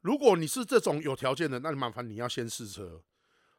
[0.00, 3.04] 如果你是这种有条件的，那你麻烦你要先试车，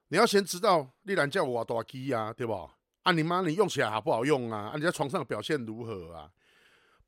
[0.07, 2.75] 你要先知道丽兰叫我多机啊，对吧？
[3.03, 4.69] 啊你妈，你用起来好不好用啊？
[4.69, 6.31] 啊你在床上表现如何啊？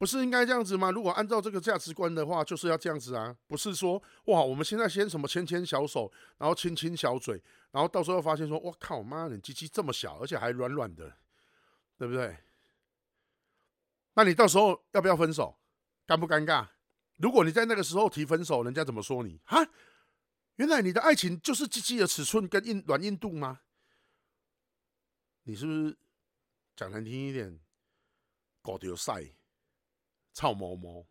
[0.02, 0.90] 不是应该这样子吗？
[0.90, 7.40] 如果按照这个价值观的话，就是要这样子啊，不是说哇，我们现在先什么牵牵小手，然后亲亲小嘴，
[7.70, 11.16] 然后到时候发现说，我靠，妈，你鸡鸡这么小，而且还软软的，
[12.00, 12.36] 对不对？
[14.16, 15.56] 那你到时候要不要分手？
[16.08, 16.68] 尴不尴尬？
[17.18, 19.40] 如果你在那个时候提分手，人家怎么说你？
[19.46, 19.64] 哈，
[20.56, 23.60] 原来你的爱情就是鸡鸡的尺寸跟硬软硬度吗？
[25.44, 25.96] 你是不是
[26.76, 27.60] 讲难听一点，
[28.64, 29.32] 搞丢赛，
[30.34, 31.06] 臭毛毛？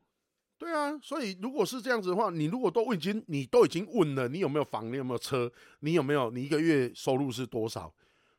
[0.58, 4.92] 对啊，所以如果是这样子的话，你如果都已经你都已经问了，你有没有房？
[4.92, 5.50] 你有没有车？
[5.80, 6.30] 你有没有？
[6.30, 7.92] 你一个月收入是多少？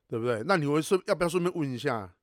[0.08, 0.44] 对不对？
[0.46, 2.14] 那你会顺要不要顺便问一下？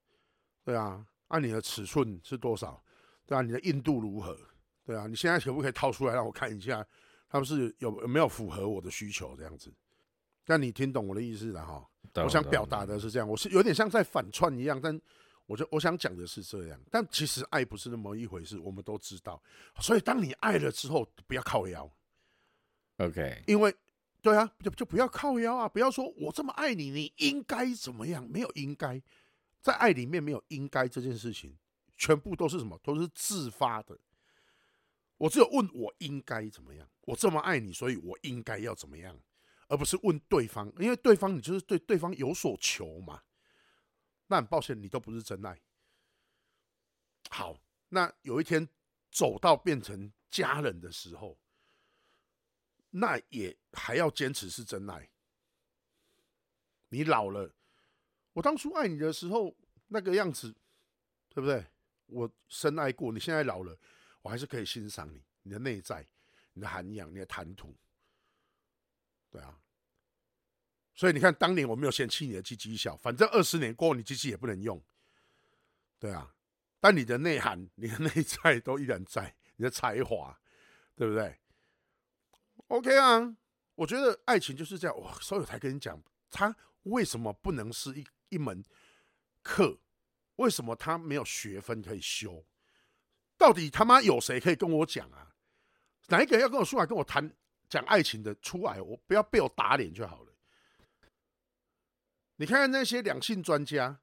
[0.65, 1.05] 对啊。
[1.29, 2.83] 按、啊、你的尺寸是多少？
[3.27, 4.39] 对啊，你的硬度如何？
[4.85, 6.87] 对啊，你现在可不可以掏出来让我看一下？
[7.29, 9.71] 他们是有有没有符合我的需求这样子？
[10.47, 11.87] 但你听懂我的意思了哈？
[12.23, 14.99] 我想表达的是这样，我是有点像在反串一样，但
[15.49, 16.79] 我就我想讲的是这样。
[16.91, 19.43] 但其实爱不是那么一回事，我们都知道。
[19.81, 21.91] 所以当你爱了之后，不要靠腰。
[22.99, 23.75] OK，因为
[24.21, 25.67] 对啊，就就不要靠腰啊！
[25.67, 28.29] 不要说我这么爱你，你应该怎么样？
[28.29, 29.03] 没有应该。
[29.61, 31.57] 在爱里面没有应该这件事情，
[31.97, 32.79] 全部都是什么？
[32.83, 33.99] 都是自发的。
[35.17, 36.87] 我只有问我应该怎么样？
[37.03, 39.19] 我这么爱你，所以我应该要怎么样？
[39.69, 43.21] 而不是问对方，因为对方你就是对对方有所求嘛。
[44.29, 45.61] 那很抱歉，你都不是真爱。
[47.31, 47.59] 好，
[47.89, 48.69] 那有一天
[49.11, 51.39] 走到变成家人的时候，
[52.91, 55.11] 那也还要坚持是真爱。
[56.91, 57.53] 你老了。
[58.35, 59.57] 我当初爱你的时候
[59.89, 60.55] 那个样子，
[61.31, 61.67] 对不对？
[62.07, 63.77] 我深爱过，你现在老了，
[64.23, 66.07] 我还是可以欣赏你，你的内在，
[66.53, 67.75] 你的涵养，你的谈吐，
[69.29, 69.61] 对啊。
[70.99, 74.83] 所以你看，当年我没有嫌弃你的鸡鸡小，反正二十年过后你鸡鸡也不能用，
[75.97, 76.35] 对啊。
[76.81, 80.37] 但你的内涵、你的内在都依然在，你的才华，
[80.97, 81.39] 对不对
[82.67, 83.37] ？OK 啊，
[83.77, 84.97] 我觉得爱情就是这样。
[84.99, 88.05] 我所以我才跟你讲，他为什么不能是一？
[88.31, 88.65] 一门
[89.43, 89.79] 课，
[90.35, 92.45] 为什么他没有学分可以修？
[93.37, 95.33] 到底他妈有谁可以跟我讲啊？
[96.09, 97.33] 哪一个人要跟我出来跟我谈
[97.69, 98.83] 讲爱情的出来？
[98.83, 100.28] 我不要被我打脸就好了。
[102.41, 103.99] 你看看那些两性专家，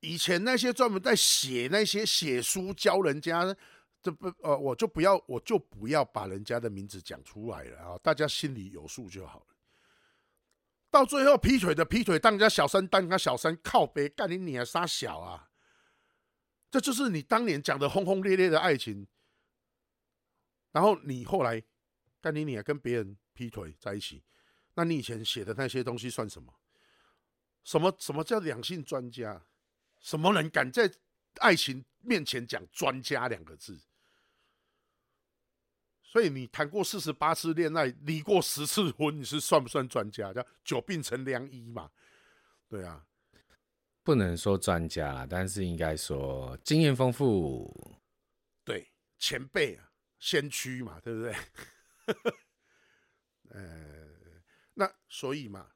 [0.00, 3.56] 以前那些专门在写那些写书教人家，
[4.02, 9.46] 这不呃，我就不要我就不要把人家的名字讲出来了啊，大家心里有数就好了。
[10.90, 15.48] 到最后劈腿的劈腿，当人家小三当人家小三靠背干你你还杀小啊？
[16.70, 19.06] 这就是你当年讲的轰轰烈烈的爱情。
[20.72, 21.62] 然后你后来
[22.20, 24.22] 干你你还跟别人劈腿在一起，
[24.74, 26.52] 那你以前写的那些东西算什么？
[27.64, 29.44] 什么什么叫两性专家？
[29.98, 30.92] 什么人敢在
[31.40, 33.80] 爱情面前讲专家两个字？
[36.02, 40.32] 所以你谈过四十八次恋爱，离过十次婚，你是算不算专家？
[40.32, 41.90] 叫久病成良医嘛？
[42.68, 43.04] 对啊，
[44.04, 47.98] 不能说专家啦，但是应该说经验丰富。
[48.62, 51.34] 对，前辈啊，先驱嘛，对不对？
[53.50, 54.42] 呃，
[54.74, 55.73] 那所以嘛，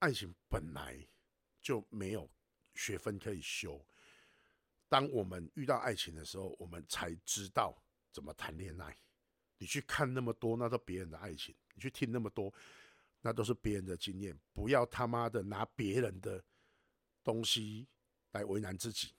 [0.00, 0.98] 爱情本来
[1.62, 2.28] 就没有
[2.74, 3.82] 学分可以修。
[4.88, 7.80] 当我们遇到爱情的时候，我们才知道
[8.10, 8.96] 怎么谈恋爱。
[9.56, 12.52] 你去看那么多，那都别人的爱情；你去听那么多，
[13.20, 14.36] 那都是别人的经验。
[14.52, 16.42] 不要他妈的拿别人的
[17.22, 17.86] 东西
[18.32, 19.14] 来为难自己，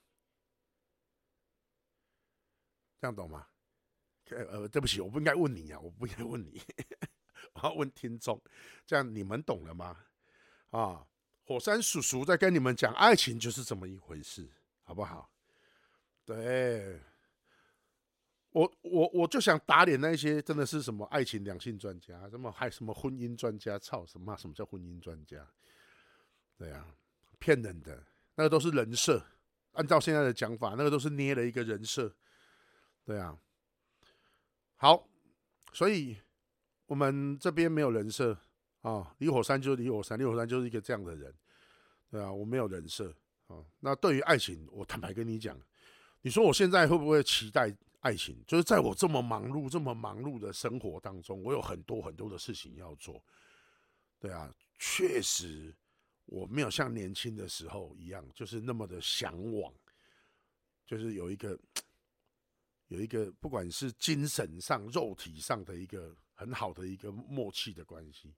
[3.00, 3.48] 这样懂吗？
[4.30, 6.60] 呃，对不起，我不应该问你啊，我不应该问你，
[7.54, 8.42] 我要问听众。
[8.84, 10.04] 这样你们懂了吗？
[10.72, 11.06] 啊，
[11.46, 14.50] 火山叔叔在跟你们讲，爱情就是这么一回事，
[14.82, 15.30] 好不好？
[16.26, 17.00] 对。
[18.50, 25.48] 我我我就想打脸那些真的是什么爱情两性专家，什么还什么婚姻专家，操什么什么叫婚姻专家？
[26.58, 26.86] 对啊，
[27.38, 28.04] 骗人的，
[28.34, 29.24] 那个都是人设。
[29.72, 32.14] 按照现在的讲法，那个都是捏了一个人设。
[33.06, 33.38] 对啊，
[34.76, 35.08] 好，
[35.72, 36.18] 所以
[36.84, 38.38] 我们这边没有人设
[38.82, 39.14] 啊。
[39.18, 41.34] 李火山就是李火山，李火山就是一个这样的人。
[42.10, 43.12] 对啊，我没有人设
[43.46, 43.64] 啊。
[43.80, 45.58] 那对于爱情，我坦白跟你讲，
[46.20, 47.74] 你说我现在会不会期待？
[48.00, 53.24] 爱情，就是在我这么忙碌、这么忙碌的生活当中，我有很多很多的事情要做。
[54.18, 55.72] 对啊，确实
[56.24, 59.72] 我没有像年轻的时候一样，就是那么的向往，
[60.84, 61.56] 就是有一个
[62.88, 68.34] 有一个不管是精神上、肉体上的一个很好的一个默契的关系。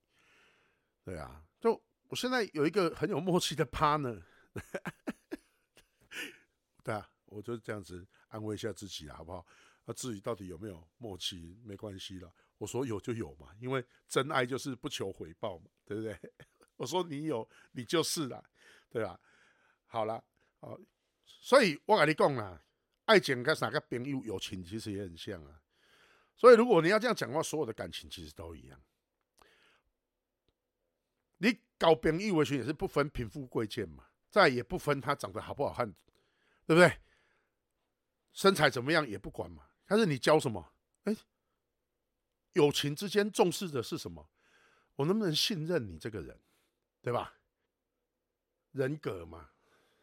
[1.05, 4.23] 对啊，就我现在有一个很有默契的 partner。
[6.83, 9.45] 对啊，我就这样子安慰一下自己啊，好不好？
[9.85, 12.33] 那至于到底有没有默契，没关系了。
[12.57, 16.19] 我说有就有嘛，因为真爱就是不求回报嘛，对不对？
[16.77, 18.43] 我说你有，你就是啦，
[18.89, 19.19] 对吧？
[19.85, 20.23] 好了，
[20.61, 20.79] 哦，
[21.23, 22.59] 所以我跟你讲啊，
[23.05, 25.61] 爱情跟啥个朋友、友情其实也很像啊。
[26.35, 28.81] 所以如果你要这样讲的话，所有的感情其实都一样。
[31.75, 35.93] 你搞朋友的时候也是不分贫富贵贱嘛，再也不分他长得好不好看。
[36.67, 36.99] 对不对？
[38.31, 39.69] 身材怎么样也不管嘛。
[39.85, 40.73] 但是你交什么？
[41.03, 41.15] 哎，
[42.53, 44.31] 友情之间重视的是什么？
[44.95, 46.41] 我能不能信任你这个人，
[47.03, 47.35] 对吧？
[48.71, 49.51] 人格嘛。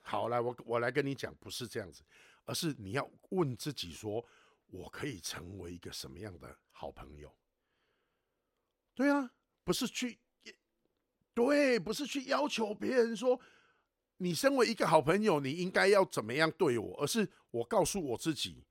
[0.02, 2.04] 好，来，我我来跟你讲，不是这样子，
[2.44, 4.24] 而是你要问自己说，
[4.66, 7.36] 我可以成为一个什么样的好朋友？
[8.94, 9.32] 对啊，
[9.64, 10.20] 不是去，
[11.34, 13.40] 对，不是去要求别人说。
[14.18, 16.96] 你身为一个好朋友，你应该要怎么样对我？
[17.00, 18.64] 而是我告诉我自己，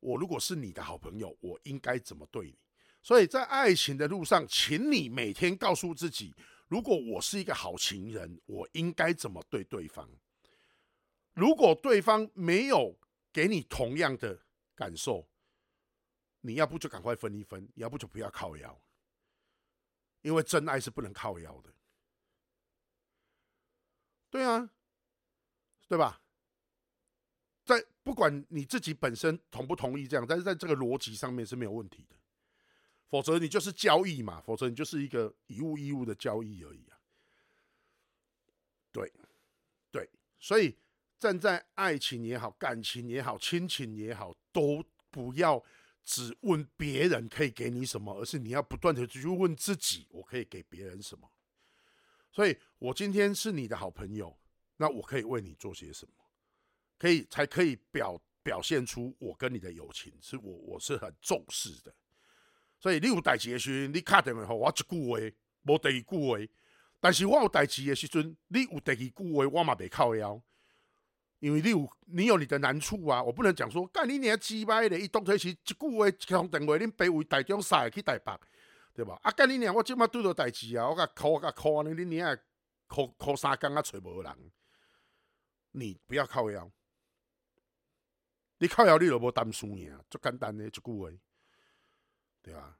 [0.00, 2.58] 我如果是你的好朋友，我应该怎么对你？
[3.00, 6.34] 所以在爱情的路上，请你每天告诉自己，
[6.66, 10.06] 如果我是一个好情人，我应该怎么对对方？
[11.32, 12.98] 如果对方没有
[13.32, 14.38] 给你同样的
[14.74, 15.26] 感受，
[16.42, 18.78] 你要不就赶快分一分，要不就不要靠腰，
[20.20, 21.72] 因为真爱是不能靠腰的。
[24.30, 24.70] 对啊。
[25.88, 26.20] 对吧？
[27.64, 32.16] 在不管你自己本身同不同意这样，但是在这个逻辑上面是没有问题的。
[33.08, 37.00] 否则你就是交易嘛，否则你就是一个以物易物的交易而已啊。
[38.92, 39.10] 对，
[39.90, 40.76] 对，所以
[41.18, 45.64] 站在爱情也好、感情也好、亲情也好，都不要
[46.04, 51.30] 只问别人可以给你什么，而是你要不断的去问自己，我可以给别人什么。
[52.38, 54.32] 所以我今天是你的好朋友。
[54.76, 56.12] 那我可以为你做些什么？
[56.96, 61.92] 可以才可以表表现出我跟你的友情，是我我是很重视的。
[62.78, 66.52] 所以你有代志的时候，你打电话给我一句话，无第二句话。
[67.00, 70.40] 但是我有代志的时阵，你有第二句话，我嘛袂靠腰。
[71.40, 78.32] 因为你有你有你的难处啊，我不能讲说，干你娘鸡掰的，伊当初是一句话，一通电话，恁爸为台中杀去台北，
[78.98, 79.16] 对吧？
[79.22, 82.36] 啊，干你娘，我即马拄到代志啊，我甲哭，我甲哭啊，你你娘
[82.88, 84.52] 哭哭三工啊，找无人。
[85.70, 86.68] 你不要靠腰，
[88.58, 91.16] 你靠腰你就无担输赢，足简单的一句话，
[92.42, 92.76] 对吧？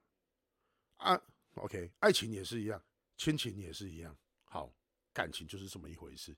[0.96, 1.22] 啊
[1.54, 2.82] ，OK，爱情也是一样，
[3.16, 4.74] 亲情也是一样，好，
[5.12, 6.36] 感情就是这么一回事，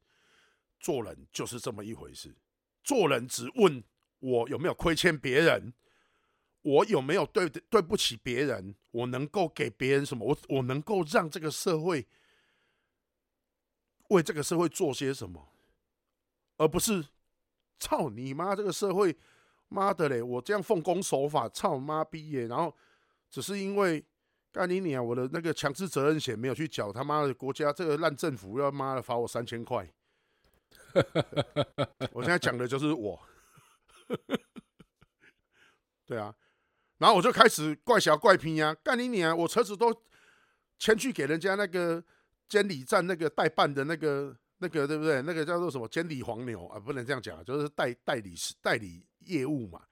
[0.78, 2.36] 做人就是这么一回事，
[2.84, 3.82] 做人只问
[4.18, 5.72] 我有没有亏欠别人，
[6.62, 12.06] 我有没有对对不起别人，我能够给别人什么，我我能够让这个社会
[14.08, 15.48] 为这个社会做些什么。
[16.56, 17.02] 而不是
[17.78, 18.54] 操你妈！
[18.54, 19.16] 这个社会，
[19.68, 20.20] 妈的嘞！
[20.20, 22.46] 我这样奉公守法，操妈逼耶！
[22.46, 22.76] 然后
[23.30, 24.04] 只是因为
[24.52, 29.90] 干你娘，我的那个强制责任险没有去缴，他妈的国家这个烂政府要妈的罚我三千块。
[32.12, 33.18] 我现在讲的就是我，
[36.04, 36.34] 对啊，
[37.00, 39.36] 然后我就开始怪小怪拼呀，干你娘！
[39.36, 39.92] 我车子都
[40.78, 42.02] 前去给人家那个
[42.48, 44.36] 监理站那个代办的那个。
[44.62, 45.22] 那个对不对？
[45.22, 46.78] 那个叫做什么监理黄牛啊？
[46.78, 49.82] 不能这样讲，就是代代理代理业务嘛。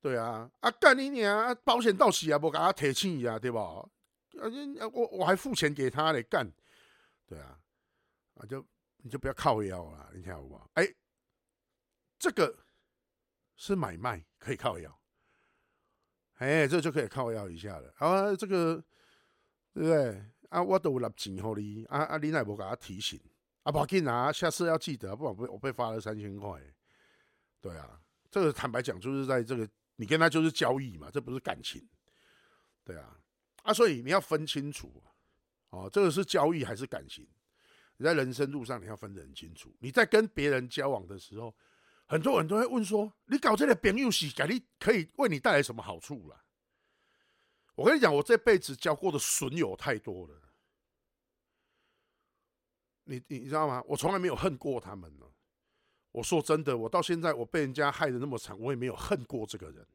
[0.00, 1.54] 对啊，啊干你娘啊！
[1.62, 3.60] 保险到期啊，不给他提钱啊，对吧？
[3.60, 4.50] 啊，
[4.92, 6.52] 我我还付钱给他来干。
[7.24, 7.56] 对啊，
[8.34, 10.68] 啊就你就不要靠腰了，你听好不好？
[10.74, 10.92] 哎，
[12.18, 12.52] 这个
[13.54, 14.99] 是买卖，可以靠腰。
[16.40, 17.92] 哎，这就可以靠腰一下了。
[17.98, 18.82] 啊，这个
[19.74, 20.24] 对不对？
[20.48, 23.20] 啊，我都有纳钱给你，啊啊，你还不给他提醒？
[23.62, 26.58] 啊，不要紧啊，下次要记得，不然我被我被罚了三千块。
[27.60, 31.86] 对啊，这个坦白讲，就是在这个你跟他就是交易嘛，这不是感情。
[32.82, 33.18] 对啊，
[33.62, 34.90] 啊，所以你要分清楚，
[35.68, 37.28] 哦，这个是交易还是感情？
[37.98, 39.76] 你在人生路上你要分得很清楚。
[39.78, 41.54] 你在跟别人交往的时候，
[42.10, 46.42] 很多人都会问说：“你搞这个朋友是，给你可以为你带来什么好处啦？”
[47.76, 50.34] 我跟你讲，我这辈子交过的损友太多了。
[53.04, 53.80] 你你知道吗？
[53.86, 55.26] 我从来没有恨过他们呢。
[56.10, 59.86] 我说真的，我到现在我被人家害得那么惨，我也没有恨过这个人。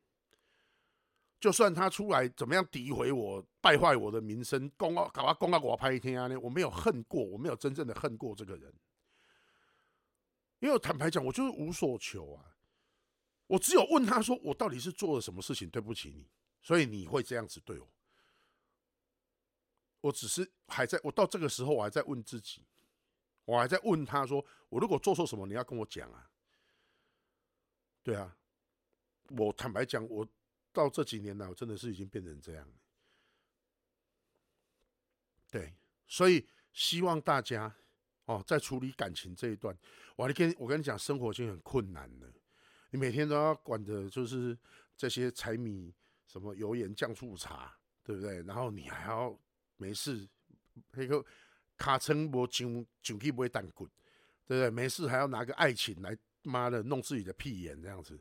[1.37, 6.27] 就算他出来怎么样诋毁我、败坏我的名声，公告搞啊公告我拍一天啊！
[6.27, 8.73] 呢，我没有恨过，我没有真正的恨过这个人，
[10.65, 12.57] 因为我坦白讲，我就是无所求啊。
[13.45, 16.27] 我只有问他说：“我到底是做了什么事情对不起你，
[16.59, 17.87] 所以你会这样子对我？”
[20.01, 22.65] 我只是还在，我到这个时候我还在问自己，
[23.43, 26.31] 我还在问他说：“我如果做错什么，你要跟我讲啊？”
[28.01, 28.35] 对啊，
[29.37, 30.27] 我坦白讲，我
[30.73, 32.73] 到这几年来，我真的是已经变成这样了。
[35.51, 35.75] 对，
[36.07, 37.75] 所以希望大家
[38.25, 39.77] 哦，在处理感情这一段，
[40.15, 42.27] 我跟我跟你讲，生活已经很困难了。
[42.89, 44.57] 你每天都要管的就是
[44.95, 45.93] 这些柴米
[46.27, 48.41] 什么油盐酱醋茶，对不对？
[48.43, 49.37] 然后你还要
[49.77, 50.27] 没事
[50.91, 51.23] 那个
[51.77, 53.89] 卡称我上上去买蛋滚，
[54.47, 54.69] 对不对？
[54.69, 58.19] 没事还要拿个爱情来妈的弄自己的屁眼这样子，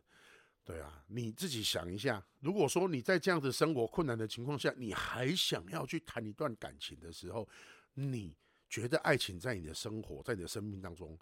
[0.64, 7.48] 对啊，你自己想一下，如果说你在这样子生活困难的情况下，你还想要去谈一段感情的时候，
[7.94, 8.36] 你
[8.74, 11.16] 觉得爱情在你的生活，在你的生命当中，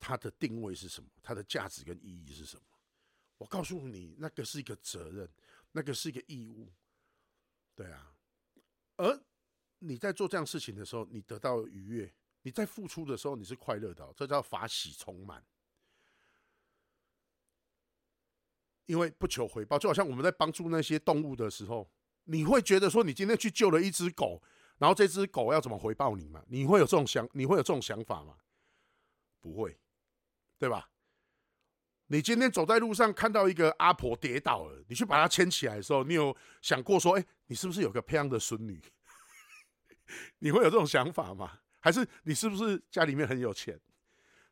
[0.00, 1.10] 它的定位是什么？
[1.22, 2.62] 它的价值跟意义是什么？
[3.36, 5.28] 我告诉你，那个是一个责任，
[5.72, 6.72] 那个是一个义务，
[7.74, 8.10] 对啊。
[8.96, 9.22] 而
[9.80, 12.08] 你在做这样事情的时候，你得到愉悦；
[12.40, 15.44] 你在付出的时候，你是快乐的，这叫法喜充满。
[18.86, 21.86] 因为不求回报，就好像我们在帮助那些动物的时候，
[22.24, 24.42] 你会觉得说，你今天去救了一只狗，
[24.84, 26.44] 然后这只狗要怎么回报你嘛？
[26.46, 28.36] 你会有这种想，你会有这种想法吗？
[29.40, 29.74] 不会，
[30.58, 30.90] 对吧？
[32.08, 38.78] 你今天走在路上看到一个阿婆跌倒了，你去把她牵起来的时候，你有想过说，哎，你是不是有个漂亮的孙女？
[40.40, 41.60] 你会有这种想法吗？
[41.80, 43.80] 还是你是不是家里面很有钱？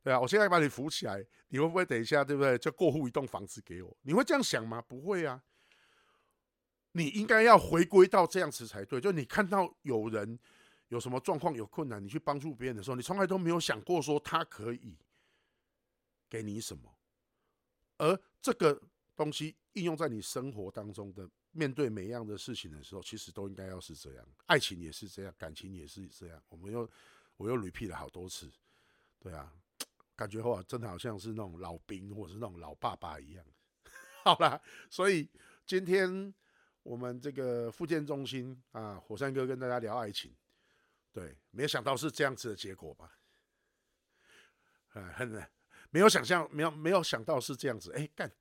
[0.02, 2.56] 对啊，我现在把你扶起来，你会不会等一下，对不对？
[2.56, 3.94] 就过户一栋房子给我？
[4.00, 4.80] 你会这样想吗？
[4.80, 5.42] 不会啊。
[6.92, 9.00] 你应该要回归到这样子才对。
[9.00, 10.38] 就你看到有人
[10.88, 14.96] 有什么状况、有困难，你去帮助别人的时候，你从来都没有想过说他可以
[16.28, 16.82] 给你什么。
[17.98, 18.80] 而这个
[19.16, 24.26] 东西应用在你生活当中的，面对每一样的事情的时候，其实都应该要是这样。
[24.46, 26.42] 爱情也是这样，感情也是这样。
[26.48, 26.88] 我们又
[27.36, 28.50] 我又 repeat 了好多次，
[29.18, 29.52] 对啊，
[30.16, 33.44] 感觉话真的好像是那种老兵或者是那种老爸爸一样。
[34.24, 35.28] 好啦，所以
[35.64, 36.34] 今天
[36.82, 40.34] 我们这个复健中心啊，火山哥跟大家聊爱情，
[41.12, 43.18] 对，没有想到是这样子的结果吧？
[44.94, 45.42] 啊，很。
[45.94, 48.32] 没有想象，没有没有想到是这样子，哎，干！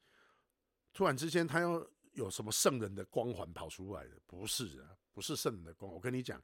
[0.94, 4.18] 突然之间，他又有什么圣人的光环跑出来的？
[4.26, 5.92] 不是啊，不是圣人的光。
[5.92, 6.42] 我跟你讲，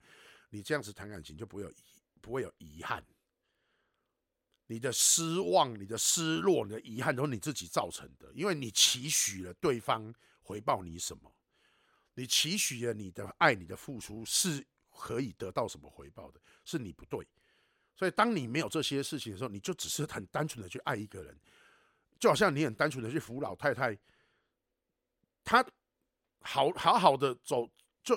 [0.49, 1.75] 你这样子谈感情就不会有遗，
[2.19, 3.01] 不会有遗憾。
[4.65, 11.33] 你的失望、你的失落、你的遗憾都是你自己造成的，因为你期许了对方回报你什么，
[12.17, 17.25] 你期许了你的爱、你的付出是可以得到什么回报的，是你不对。
[17.95, 21.39] 所以，当你没有这些事情的时候，你就只是很单纯的去爱一个人，
[22.19, 23.95] 就好像你很单纯的去扶老太太，
[25.43, 25.63] 她
[26.41, 27.69] 好好好的走，
[28.03, 28.15] 就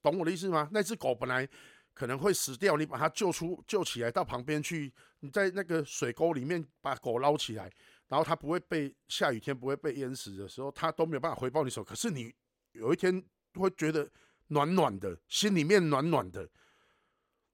[0.00, 0.68] 懂我的意思吗？
[0.72, 1.46] 那只狗本来
[1.92, 4.90] 可能会死掉，你把它救出、救起来到旁边去，
[5.20, 7.70] 你在那个水沟里面把狗捞起来，
[8.08, 11.84] 然后它不会被下雨天不会被淹死的时候，它都没有办法回报你手。
[11.84, 12.34] 可是你
[12.72, 13.22] 有一天
[13.60, 14.10] 会觉得
[14.46, 16.48] 暖暖的，心里面暖暖的，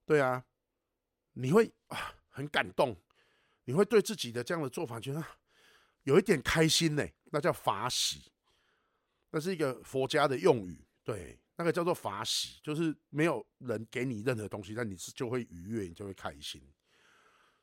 [0.04, 0.44] 对啊。
[1.40, 2.96] 你会啊很感动，
[3.62, 5.24] 你会对自己的这样的做法觉得
[6.02, 8.32] 有一点开心呢，那叫法喜，
[9.30, 16.60] 那是一个佛家的用语，对，那个叫做法喜，就是没有人给你任何东西，但你是就会愉悦，你就会开心，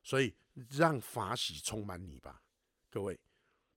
[0.02, 0.34] 所以
[0.70, 2.42] 让法喜充满你吧，
[2.90, 3.20] 各位，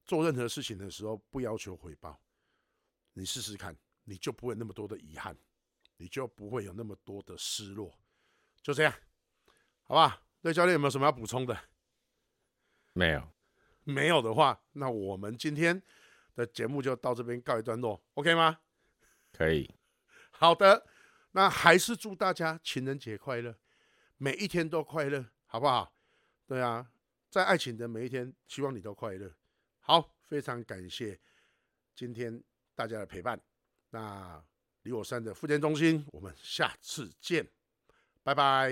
[0.05, 2.21] 做任何事情的时候不要求回报，
[3.15, 3.77] 你试试看，
[4.09, 5.37] 你就不会那么多的遗憾，
[5.99, 7.95] 你就不会有那么多的失落，
[8.63, 8.95] 就这样。
[9.83, 11.69] 好吧，对教练有没有什么要补充的？
[12.95, 13.31] 没有，
[13.85, 15.83] 没有的话，那我们今天
[16.35, 18.61] 的节目就到这边告一段落，OK 吗？
[19.31, 19.71] 可以。
[20.31, 20.87] 好的，
[21.33, 23.59] 那还是祝大家情人节快乐，
[24.17, 25.95] 每一天都快乐，好不好？
[26.47, 26.91] 对啊，
[27.29, 29.31] 在爱情的每一天，希望你都快乐。
[29.81, 31.21] 好，非常感谢
[31.95, 32.43] 今天
[32.75, 33.39] 大家的陪伴。
[33.91, 34.43] 那
[34.83, 37.47] 离我山的复健中心，我们下次见，
[38.23, 38.71] 拜拜。